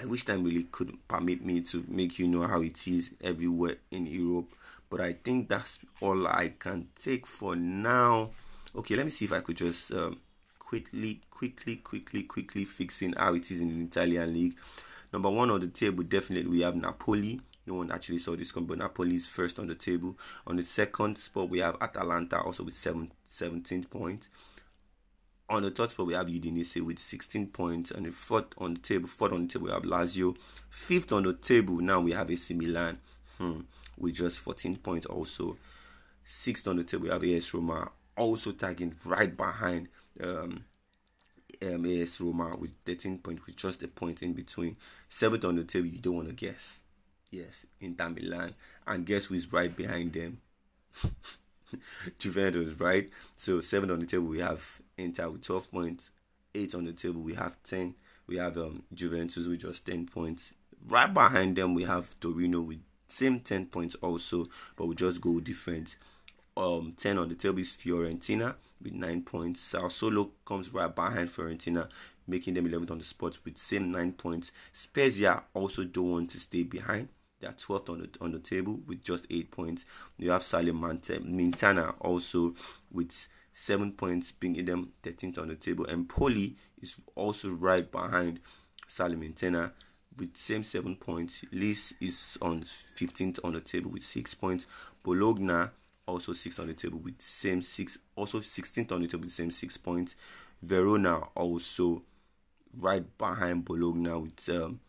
I 0.00 0.06
wish 0.06 0.24
time 0.24 0.44
really 0.44 0.64
could 0.64 0.96
permit 1.08 1.44
me 1.44 1.60
to 1.62 1.84
make 1.86 2.18
you 2.18 2.26
know 2.26 2.46
how 2.46 2.62
it 2.62 2.88
is 2.88 3.12
everywhere 3.22 3.76
in 3.90 4.06
Europe. 4.06 4.54
But 4.88 5.02
I 5.02 5.12
think 5.12 5.48
that's 5.48 5.78
all 6.00 6.26
I 6.26 6.54
can 6.58 6.88
take 7.00 7.26
for 7.26 7.54
now. 7.54 8.30
Okay, 8.74 8.96
let 8.96 9.04
me 9.04 9.10
see 9.10 9.26
if 9.26 9.32
I 9.32 9.40
could 9.40 9.56
just 9.56 9.92
um, 9.92 10.18
quickly, 10.58 11.20
quickly, 11.30 11.76
quickly, 11.76 12.22
quickly 12.22 12.64
fixing 12.64 13.12
how 13.12 13.34
it 13.34 13.50
is 13.50 13.60
in 13.60 13.68
the 13.68 13.84
Italian 13.84 14.32
league. 14.32 14.56
Number 15.12 15.28
one 15.28 15.50
on 15.50 15.60
the 15.60 15.68
table, 15.68 16.04
definitely 16.04 16.50
we 16.50 16.60
have 16.60 16.76
Napoli. 16.76 17.40
No 17.66 17.74
one 17.74 17.90
actually 17.90 18.18
saw 18.18 18.34
this 18.36 18.52
come, 18.52 18.64
but 18.66 18.78
Napoli 18.78 19.16
is 19.16 19.28
first 19.28 19.58
on 19.58 19.66
the 19.66 19.74
table. 19.74 20.16
On 20.46 20.56
the 20.56 20.62
second 20.62 21.18
spot, 21.18 21.48
we 21.48 21.58
have 21.58 21.76
Atalanta 21.80 22.40
also 22.40 22.64
with 22.64 22.74
seven, 22.74 23.12
17 23.24 23.84
points. 23.84 24.28
On 25.48 25.62
the 25.62 25.70
third 25.70 25.90
spot, 25.90 26.06
we 26.06 26.14
have 26.14 26.26
Udinese 26.26 26.80
with 26.80 26.98
16 26.98 27.48
points. 27.48 27.90
And 27.90 28.06
the 28.06 28.12
fourth 28.12 28.46
on 28.58 28.74
the 28.74 28.80
table, 28.80 29.08
fourth 29.08 29.32
on 29.32 29.42
the 29.42 29.48
table, 29.48 29.66
we 29.66 29.72
have 29.72 29.82
Lazio. 29.82 30.36
Fifth 30.70 31.12
on 31.12 31.24
the 31.24 31.34
table, 31.34 31.76
now 31.78 32.00
we 32.00 32.12
have 32.12 32.30
AC 32.30 32.54
Milan 32.54 32.98
hmm, 33.36 33.60
with 33.98 34.14
just 34.14 34.40
14 34.40 34.76
points 34.76 35.06
also. 35.06 35.56
Sixth 36.24 36.66
on 36.66 36.76
the 36.76 36.84
table, 36.84 37.04
we 37.04 37.10
have 37.10 37.24
AS 37.24 37.52
Roma 37.52 37.90
also 38.16 38.52
tagging 38.52 38.94
right 39.04 39.36
behind 39.36 39.88
um, 40.22 40.64
um, 41.62 41.86
AS 41.86 42.20
Roma 42.20 42.56
with 42.56 42.72
13 42.86 43.18
points, 43.18 43.44
with 43.44 43.56
just 43.56 43.82
a 43.82 43.88
point 43.88 44.22
in 44.22 44.32
between. 44.32 44.76
Seventh 45.08 45.44
on 45.44 45.56
the 45.56 45.64
table, 45.64 45.88
you 45.88 45.98
don't 45.98 46.16
want 46.16 46.28
to 46.28 46.34
guess 46.34 46.82
Yes, 47.30 47.64
Inter 47.80 48.08
Milan. 48.10 48.54
And 48.86 49.06
guess 49.06 49.26
who 49.26 49.34
is 49.34 49.52
right 49.52 49.74
behind 49.74 50.12
them? 50.12 50.40
Juventus, 52.18 52.72
right? 52.80 53.08
So 53.36 53.60
seven 53.60 53.90
on 53.92 54.00
the 54.00 54.06
table 54.06 54.26
we 54.26 54.40
have 54.40 54.80
Inter 54.98 55.30
with 55.30 55.42
12 55.42 55.70
points. 55.70 56.10
Eight 56.54 56.74
on 56.74 56.84
the 56.84 56.92
table 56.92 57.20
we 57.20 57.34
have 57.34 57.56
10. 57.62 57.94
We 58.26 58.36
have 58.36 58.58
um, 58.58 58.82
Juventus 58.92 59.46
with 59.46 59.60
just 59.60 59.86
10 59.86 60.06
points. 60.06 60.54
Right 60.88 61.12
behind 61.12 61.54
them 61.54 61.74
we 61.74 61.84
have 61.84 62.18
Torino 62.18 62.62
with 62.62 62.80
same 63.06 63.38
10 63.40 63.66
points 63.66 63.94
also, 63.96 64.46
but 64.76 64.86
we 64.86 64.96
just 64.96 65.20
go 65.20 65.38
different. 65.38 65.96
Um, 66.56 66.94
10 66.96 67.16
on 67.16 67.28
the 67.28 67.36
table 67.36 67.60
is 67.60 67.76
Fiorentina 67.76 68.56
with 68.82 68.92
9 68.92 69.22
points. 69.22 69.72
Sassuolo 69.72 70.30
comes 70.44 70.74
right 70.74 70.92
behind 70.92 71.28
Fiorentina, 71.28 71.88
making 72.26 72.54
them 72.54 72.68
11th 72.68 72.90
on 72.90 72.98
the 72.98 73.04
spot 73.04 73.38
with 73.44 73.56
same 73.56 73.92
9 73.92 74.12
points. 74.14 74.50
Spezia 74.72 75.44
also 75.54 75.84
don't 75.84 76.10
want 76.10 76.30
to 76.30 76.40
stay 76.40 76.64
behind. 76.64 77.08
They 77.40 77.46
are 77.46 77.52
12th 77.52 77.88
on 77.90 77.98
the 78.00 78.08
on 78.20 78.32
the 78.32 78.38
table 78.38 78.80
with 78.86 79.02
just 79.02 79.26
8 79.30 79.50
points. 79.50 79.84
You 80.18 80.30
have 80.30 80.42
Salernitana 80.42 81.94
also 82.00 82.54
with 82.92 83.28
7 83.54 83.92
points, 83.92 84.30
bringing 84.30 84.66
them 84.66 84.92
13th 85.02 85.38
on 85.38 85.48
the 85.48 85.56
table. 85.56 85.86
Empoli 85.88 86.56
is 86.80 86.96
also 87.16 87.50
right 87.50 87.90
behind 87.90 88.40
Salernitana 88.88 89.72
with 90.18 90.36
same 90.36 90.62
7 90.62 90.96
points. 90.96 91.44
Lis 91.50 91.94
is 92.00 92.38
on 92.42 92.62
15th 92.62 93.38
on 93.42 93.54
the 93.54 93.60
table 93.60 93.90
with 93.90 94.02
6 94.02 94.34
points. 94.34 94.66
Bologna 95.02 95.70
also 96.06 96.34
6 96.34 96.58
on 96.58 96.66
the 96.66 96.74
table 96.74 96.98
with 96.98 97.20
same 97.20 97.62
6 97.62 97.98
also 98.16 98.40
16th 98.40 98.92
on 98.92 99.00
the 99.00 99.08
table 99.08 99.22
with 99.22 99.32
same 99.32 99.50
6 99.50 99.76
points. 99.78 100.14
Verona 100.62 101.20
also 101.34 102.02
right 102.76 103.04
behind 103.16 103.64
Bologna 103.64 104.10
with 104.10 104.48
um, 104.50 104.80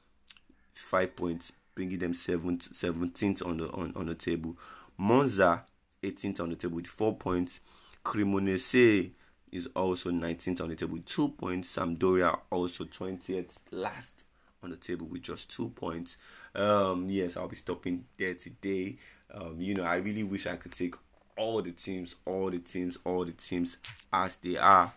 5 0.74 1.16
points 1.16 1.54
bringing 1.76 2.00
them 2.00 2.14
7th 2.14 2.70
17th 2.70 3.46
on 3.46 3.58
the 3.58 3.70
on, 3.72 3.94
on 3.96 4.08
the 4.08 4.16
table. 4.16 4.58
Monza 4.98 5.66
18th 6.04 6.42
on 6.42 6.50
the 6.50 6.56
table 6.56 6.76
with 6.76 6.88
4 6.88 7.16
points. 7.18 7.60
Cremonese 8.04 9.12
is 9.52 9.68
also 9.76 10.10
19th 10.10 10.62
on 10.62 10.70
the 10.70 10.76
table 10.76 10.94
with 10.94 11.06
2 11.06 11.30
points. 11.30 11.76
Sampdoria 11.76 12.40
also 12.50 12.86
20th 12.86 13.60
last 13.72 14.26
on 14.64 14.70
the 14.70 14.78
table 14.78 15.08
with 15.08 15.24
just 15.24 15.56
2 15.56 15.70
points. 15.70 16.18
Um, 16.56 17.08
yes, 17.10 17.38
I'll 17.38 17.48
be 17.48 17.56
stopping 17.56 18.06
there 18.18 18.34
today. 18.34 18.98
Um, 19.34 19.56
you 19.60 19.74
know, 19.74 19.84
I 19.84 19.96
really 19.96 20.24
wish 20.24 20.48
I 20.48 20.56
could 20.56 20.74
take 20.74 20.96
all 21.38 21.62
the 21.62 21.72
teams, 21.72 22.16
all 22.26 22.50
the 22.50 22.60
teams, 22.60 22.98
all 23.06 23.26
the 23.26 23.32
teams 23.32 23.78
as 24.12 24.36
they 24.38 24.58
are 24.58 24.94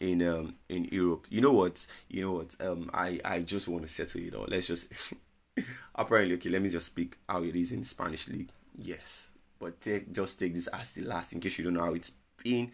in 0.00 0.22
um 0.22 0.54
in 0.68 0.84
Europe. 0.86 1.26
You 1.30 1.40
know 1.40 1.52
what? 1.52 1.86
You 2.08 2.22
know 2.22 2.32
what? 2.32 2.54
Um, 2.60 2.90
I 2.92 3.20
I 3.24 3.40
just 3.40 3.68
want 3.68 3.82
to 3.84 3.88
settle 3.90 4.20
it 4.22 4.34
all. 4.34 4.46
Let's 4.48 4.66
just 4.66 4.88
apparently 5.94 6.34
okay. 6.34 6.48
Let 6.48 6.62
me 6.62 6.68
just 6.68 6.86
speak 6.86 7.16
how 7.28 7.42
it 7.42 7.54
is 7.56 7.72
in 7.72 7.84
Spanish 7.84 8.28
league. 8.28 8.48
Yes, 8.76 9.30
but 9.58 9.80
take 9.80 10.12
just 10.12 10.38
take 10.38 10.54
this 10.54 10.66
as 10.68 10.90
the 10.90 11.02
last 11.02 11.32
in 11.32 11.40
case 11.40 11.58
you 11.58 11.64
don't 11.64 11.74
know 11.74 11.84
how 11.84 11.94
it's 11.94 12.12
been 12.42 12.70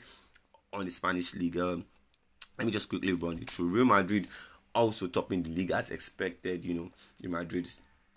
on 0.73 0.85
the 0.85 0.91
Spanish 0.91 1.35
league. 1.35 1.59
Um, 1.59 1.85
let 2.59 2.67
me 2.67 2.73
just 2.73 2.89
quickly 2.89 3.13
run 3.13 3.39
it 3.39 3.51
through. 3.51 3.69
Real 3.69 3.85
Madrid 3.85 4.29
also 4.75 5.07
topping 5.07 5.43
the 5.43 5.51
league 5.51 5.71
as 5.71 5.91
expected. 5.91 6.65
You 6.65 6.75
know, 6.75 6.91
Real 7.23 7.33
Madrid 7.33 7.69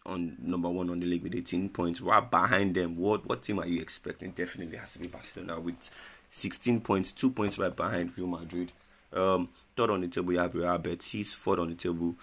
on 0.06 0.38
number 0.40 0.70
one 0.70 0.90
on 0.90 1.00
the 1.00 1.06
league 1.06 1.24
with 1.24 1.36
18 1.36 1.70
points. 1.70 2.02
Right 2.02 2.30
behind 2.30 2.76
them, 2.76 2.98
what 2.98 3.26
what 3.28 3.42
team 3.44 3.60
are 3.60 3.68
you 3.68 3.82
expecting? 3.82 4.32
Definitely 4.32 4.78
has 4.78 4.94
to 4.94 5.00
be 5.00 5.08
Barcelona 5.08 5.60
with 5.60 5.90
16 6.30 6.82
points, 6.82 7.12
two 7.12 7.32
points 7.32 7.58
right 7.60 7.76
behind 7.76 8.18
Real 8.18 8.28
Madrid. 8.28 8.72
Um, 9.14 9.50
third 9.76 9.90
on 9.90 10.02
the 10.02 10.08
table, 10.08 10.34
you 10.34 10.40
have 10.40 10.54
Real 10.56 10.78
Betis. 10.78 11.34
Fourth 11.34 11.60
on 11.60 11.70
the 11.70 11.76
table, 11.76 12.16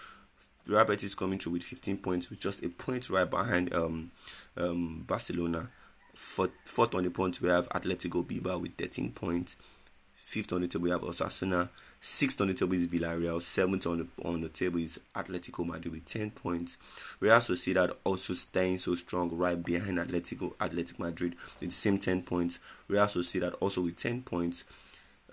Real 0.66 0.84
Betis 0.84 1.14
coming 1.14 1.38
through 1.38 1.52
with 1.52 1.62
15 1.62 1.98
points, 1.98 2.30
with 2.30 2.38
just 2.38 2.62
a 2.64 2.68
point 2.68 3.10
right 3.10 3.28
behind 3.28 3.74
um, 3.74 4.10
um, 4.56 5.04
Barcelona. 5.06 5.70
Fourth, 6.14 6.94
on 6.94 7.04
the 7.04 7.10
point, 7.10 7.40
we 7.40 7.48
have 7.48 7.68
Atletico 7.70 8.26
Bilbao 8.26 8.58
with 8.58 8.76
13 8.76 9.12
points. 9.12 9.56
Fifth 10.14 10.52
on 10.52 10.62
the 10.62 10.68
table, 10.68 10.84
we 10.84 10.90
have 10.90 11.02
Osasuna. 11.02 11.68
Sixth 12.00 12.40
on 12.40 12.48
the 12.48 12.54
table 12.54 12.74
is 12.74 12.86
Villarreal. 12.88 13.42
Seventh 13.42 13.86
on 13.86 13.98
the 13.98 14.08
on 14.28 14.40
the 14.40 14.48
table 14.48 14.78
is 14.78 14.98
Atletico 15.14 15.66
Madrid 15.66 15.92
with 15.92 16.04
10 16.04 16.30
points. 16.30 16.78
Real 17.20 17.36
Sociedad 17.36 17.94
also 18.04 18.32
staying 18.32 18.78
so 18.78 18.94
strong 18.94 19.30
right 19.36 19.62
behind 19.62 19.98
Atletico 19.98 20.54
Atletico 20.56 21.00
Madrid 21.00 21.34
with 21.60 21.68
the 21.68 21.74
same 21.74 21.98
10 21.98 22.22
points. 22.22 22.58
Real 22.88 23.04
Sociedad 23.04 23.54
also 23.60 23.82
with 23.82 23.96
10 23.96 24.22
points. 24.22 24.64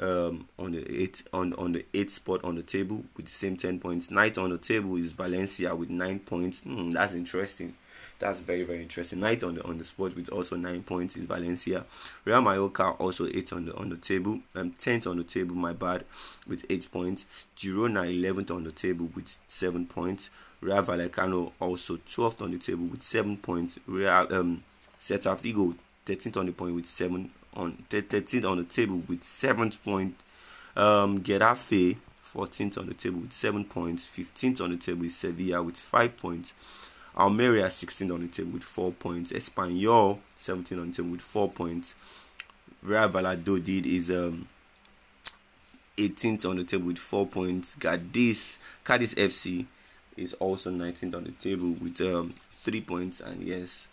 Um, 0.01 0.47
on 0.57 0.71
the 0.71 1.01
eight 1.01 1.23
on 1.33 1.51
on 1.55 1.73
the 1.73 1.85
eighth 1.93 2.13
spot 2.13 2.41
on 2.45 2.55
the 2.55 2.63
table 2.63 3.03
with 3.17 3.25
the 3.25 3.31
same 3.31 3.57
10 3.57 3.79
points. 3.79 4.09
Ninth 4.09 4.37
on 4.37 4.49
the 4.49 4.57
table 4.57 4.95
is 4.95 5.11
Valencia 5.11 5.75
with 5.75 5.89
nine 5.89 6.19
points. 6.19 6.61
Mm, 6.61 6.93
that's 6.93 7.13
interesting. 7.13 7.75
That's 8.19 8.39
very 8.41 8.63
very 8.63 8.81
interesting. 8.81 9.21
Ninth 9.21 9.43
on 9.45 9.55
the 9.55 9.63
on 9.63 9.77
the 9.77 9.83
spot 9.85 10.15
with 10.15 10.29
also 10.29 10.57
nine 10.57 10.83
points 10.83 11.15
is 11.15 11.25
Valencia. 11.25 11.85
Real 12.25 12.41
Mallorca 12.41 12.91
also 12.91 13.27
eight 13.27 13.53
on 13.53 13.65
the 13.65 13.75
on 13.75 13.89
the 13.89 13.97
table. 13.97 14.39
Um, 14.55 14.71
tenth 14.71 15.07
on 15.07 15.17
the 15.17 15.23
table. 15.23 15.55
My 15.55 15.73
bad, 15.73 16.03
with 16.45 16.65
eight 16.69 16.89
points. 16.91 17.25
Girona 17.55 18.09
eleventh 18.09 18.51
on 18.51 18.65
the 18.65 18.71
table 18.71 19.09
with 19.15 19.37
seven 19.47 19.85
points. 19.85 20.29
Real 20.61 20.83
Vallecano 20.83 21.53
also 21.61 21.97
twelfth 22.05 22.41
on 22.41 22.51
the 22.51 22.57
table 22.57 22.85
with 22.87 23.03
seven 23.03 23.37
points. 23.37 23.79
Real 23.87 24.27
um, 24.31 24.63
Celta 24.99 25.39
Vigo 25.39 25.75
thirteenth 26.05 26.35
on 26.35 26.45
the 26.45 26.51
point 26.51 26.75
with 26.75 26.85
seven 26.85 27.31
on 27.55 27.83
13th 27.89 28.49
on 28.49 28.57
the 28.57 28.63
table 28.63 29.01
with 29.07 29.23
seven 29.23 29.71
point. 29.83 30.15
Um, 30.75 31.21
Getafe 31.21 31.97
14th 32.33 32.77
on 32.77 32.87
the 32.87 32.93
table 32.93 33.19
with 33.19 33.33
seven 33.33 33.65
points. 33.65 34.07
15th 34.07 34.61
on 34.61 34.71
the 34.71 34.77
table 34.77 35.05
is 35.05 35.15
Sevilla 35.15 35.61
with 35.63 35.77
five 35.77 36.15
points. 36.17 36.53
Almeria 37.17 37.65
16th 37.65 38.13
on 38.13 38.21
the 38.21 38.27
table 38.27 38.51
with 38.51 38.63
four 38.63 38.91
points. 38.91 39.31
Espanyol 39.31 40.19
17th 40.37 40.81
on 40.81 40.91
the 40.91 40.95
table 40.95 41.09
with 41.09 41.21
four 41.21 41.49
points. 41.49 41.95
Real 42.81 43.09
Valladolid 43.09 43.85
is 43.85 44.09
um 44.11 44.47
18th 45.97 46.49
on 46.49 46.57
the 46.57 46.63
table 46.63 46.87
with 46.87 46.97
four 46.97 47.25
points. 47.27 47.75
Cadiz, 47.75 48.59
Cadiz 48.85 49.15
FC 49.15 49.65
is 50.15 50.33
also 50.35 50.71
19th 50.71 51.15
on 51.15 51.23
the 51.25 51.31
table 51.31 51.71
with 51.81 51.99
um 52.01 52.33
three 52.53 52.81
points. 52.81 53.19
And 53.19 53.41
yes, 53.41 53.89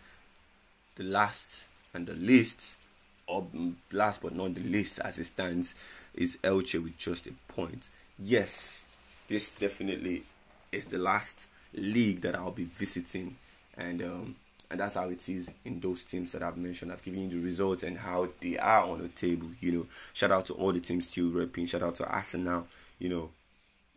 the 0.96 1.04
last 1.04 1.68
and 1.94 2.06
the 2.06 2.14
least 2.14 2.78
or 3.26 3.46
last 3.92 4.22
but 4.22 4.34
not 4.34 4.54
the 4.54 4.60
least 4.62 5.00
as 5.00 5.18
it 5.18 5.24
stands 5.24 5.74
is 6.14 6.38
Elche 6.42 6.82
with 6.82 6.96
just 6.96 7.26
a 7.26 7.32
point. 7.48 7.88
Yes, 8.18 8.84
this 9.28 9.50
definitely 9.50 10.24
is 10.72 10.86
the 10.86 10.98
last 10.98 11.48
league 11.74 12.20
that 12.22 12.36
I'll 12.36 12.50
be 12.50 12.64
visiting, 12.64 13.36
and 13.76 14.02
um, 14.02 14.36
and 14.70 14.80
that's 14.80 14.94
how 14.94 15.08
it 15.08 15.28
is 15.28 15.50
in 15.64 15.80
those 15.80 16.04
teams 16.04 16.32
that 16.32 16.42
I've 16.42 16.56
mentioned. 16.56 16.92
I've 16.92 17.02
given 17.02 17.22
you 17.22 17.28
the 17.28 17.44
results 17.44 17.82
and 17.82 17.98
how 17.98 18.28
they 18.40 18.58
are 18.58 18.84
on 18.84 19.02
the 19.02 19.08
table. 19.08 19.48
You 19.60 19.72
know, 19.72 19.86
shout 20.12 20.32
out 20.32 20.46
to 20.46 20.54
all 20.54 20.72
the 20.72 20.80
teams 20.80 21.08
still 21.08 21.30
repping. 21.30 21.68
Shout 21.68 21.82
out 21.82 21.94
to 21.96 22.06
Arsenal. 22.06 22.66
You 22.98 23.08
know, 23.10 23.30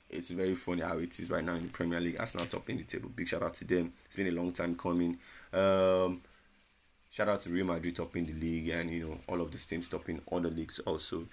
it's 0.10 0.30
very 0.30 0.56
funny 0.56 0.82
how 0.82 0.98
it 0.98 1.18
is 1.20 1.30
right 1.30 1.44
now 1.44 1.54
in 1.54 1.62
the 1.62 1.70
Premier 1.70 2.00
League. 2.00 2.18
Arsenal 2.20 2.46
topping 2.48 2.78
the 2.78 2.84
table. 2.84 3.10
Big 3.16 3.28
shout 3.28 3.44
out 3.44 3.54
to 3.56 3.66
them. 3.66 3.94
It's 4.06 4.16
been 4.16 4.28
a 4.28 4.32
long 4.32 4.52
time 4.52 4.76
coming. 4.76 5.18
Um, 5.54 6.22
Shout 7.12 7.28
out 7.28 7.42
to 7.42 7.50
Real 7.50 7.66
Madrid 7.66 7.96
topping 7.96 8.28
the 8.28 8.34
league 8.34 8.70
and 8.70 8.90
you 8.90 9.08
know 9.08 9.18
all 9.28 9.42
of 9.42 9.52
the 9.52 9.58
teams 9.58 9.90
topping 9.90 10.22
other 10.32 10.50
leagues 10.50 10.78
also. 10.80 11.28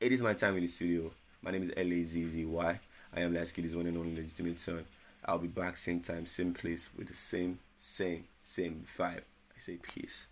It 0.00 0.12
is 0.12 0.22
my 0.22 0.32
time 0.32 0.56
in 0.56 0.62
the 0.62 0.66
studio. 0.66 1.12
My 1.42 1.50
name 1.50 1.64
is 1.64 1.72
L 1.76 1.92
A 1.92 2.02
Z 2.04 2.24
Z 2.24 2.44
Y. 2.46 2.80
I 3.14 3.20
am 3.20 3.34
Lasky's 3.34 3.76
one 3.76 3.86
and 3.86 3.98
only 3.98 4.16
legitimate 4.16 4.58
son. 4.58 4.86
I'll 5.26 5.38
be 5.38 5.48
back 5.48 5.76
same 5.76 6.00
time, 6.00 6.24
same 6.24 6.54
place 6.54 6.88
with 6.96 7.08
the 7.08 7.14
same, 7.14 7.58
same, 7.76 8.24
same 8.42 8.82
vibe. 8.96 9.20
I 9.54 9.58
say 9.58 9.76
peace. 9.76 10.28